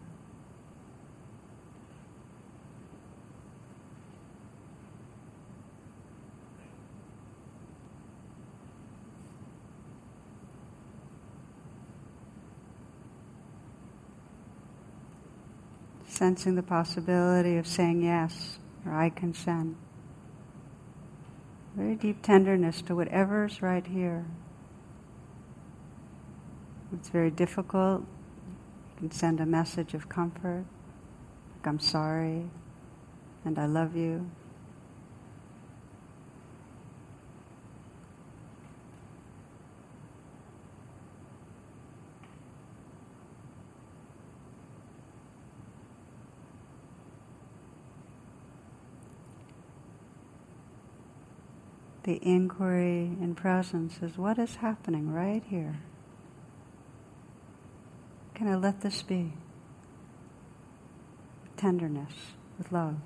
Sensing 16.08 16.56
the 16.56 16.64
possibility 16.64 17.58
of 17.58 17.68
saying 17.68 18.02
yes 18.02 18.58
or 18.86 18.94
I 18.94 19.10
consent. 19.10 19.76
Very 21.76 21.96
deep 21.96 22.22
tenderness 22.22 22.82
to 22.84 22.96
whatever's 22.96 23.62
right 23.62 23.86
here. 23.86 24.26
It's 26.94 27.10
very 27.10 27.32
difficult. 27.32 28.02
You 28.02 29.10
can 29.10 29.12
send 29.12 29.42
a 29.42 29.46
message 29.46 29.94
of 29.94 30.08
comfort, 30.08 30.64
like 31.56 31.68
I'm 31.68 31.80
sorry 31.80 32.46
and 33.46 33.60
I 33.60 33.68
love 33.68 33.96
you. 33.96 34.30
The 52.06 52.20
inquiry 52.22 53.18
in 53.20 53.34
presence 53.34 53.98
is 54.00 54.16
what 54.16 54.38
is 54.38 54.58
happening 54.58 55.12
right 55.12 55.44
here? 55.50 55.80
Can 58.36 58.48
I 58.48 58.56
let 58.56 58.82
this 58.82 59.02
be? 59.02 59.34
With 61.42 61.56
tenderness, 61.58 62.14
with 62.60 62.72
love. 62.72 62.98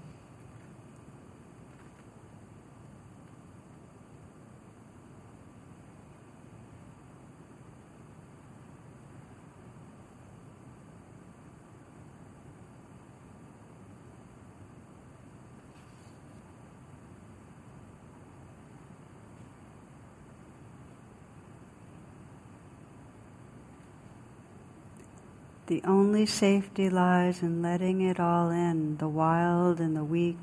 The 25.70 25.84
only 25.84 26.26
safety 26.26 26.90
lies 26.90 27.44
in 27.44 27.62
letting 27.62 28.02
it 28.02 28.20
all 28.20 28.50
in 28.50 28.98
the 28.98 29.08
wild 29.08 29.80
and 29.80 29.96
the 29.96 30.04
weak, 30.04 30.40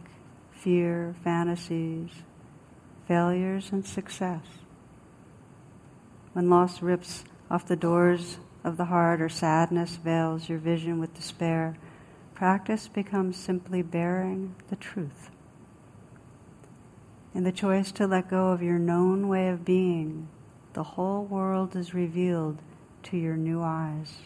fear, 0.52 1.16
fantasies, 1.24 2.10
failures, 3.08 3.70
and 3.72 3.84
success. 3.84 4.44
When 6.32 6.48
loss 6.48 6.80
rips 6.80 7.24
off 7.50 7.66
the 7.66 7.74
doors 7.74 8.38
of 8.62 8.76
the 8.76 8.84
heart 8.84 9.20
or 9.20 9.28
sadness 9.28 9.96
veils 9.96 10.48
your 10.48 10.60
vision 10.60 11.00
with 11.00 11.14
despair, 11.14 11.76
practice 12.36 12.86
becomes 12.86 13.36
simply 13.36 13.82
bearing 13.82 14.54
the 14.68 14.76
truth. 14.76 15.32
In 17.34 17.42
the 17.42 17.50
choice 17.50 17.90
to 17.90 18.06
let 18.06 18.30
go 18.30 18.50
of 18.50 18.62
your 18.62 18.78
known 18.78 19.26
way 19.26 19.48
of 19.48 19.64
being, 19.64 20.28
the 20.74 20.84
whole 20.84 21.24
world 21.24 21.74
is 21.74 21.94
revealed 21.94 22.58
to 23.02 23.16
your 23.16 23.36
new 23.36 23.60
eyes. 23.60 24.18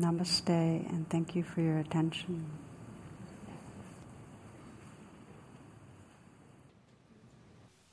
Namaste 0.00 0.88
and 0.90 1.08
thank 1.08 1.34
you 1.34 1.42
for 1.42 1.60
your 1.60 1.78
attention. 1.78 2.46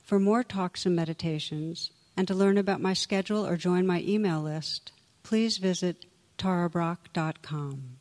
For 0.01 0.19
more 0.19 0.43
talks 0.43 0.85
and 0.85 0.95
meditations, 0.95 1.91
and 2.17 2.27
to 2.27 2.35
learn 2.35 2.57
about 2.57 2.81
my 2.81 2.93
schedule 2.93 3.47
or 3.47 3.55
join 3.55 3.87
my 3.87 4.01
email 4.01 4.41
list, 4.41 4.91
please 5.23 5.57
visit 5.57 6.05
tarabrach.com. 6.37 8.00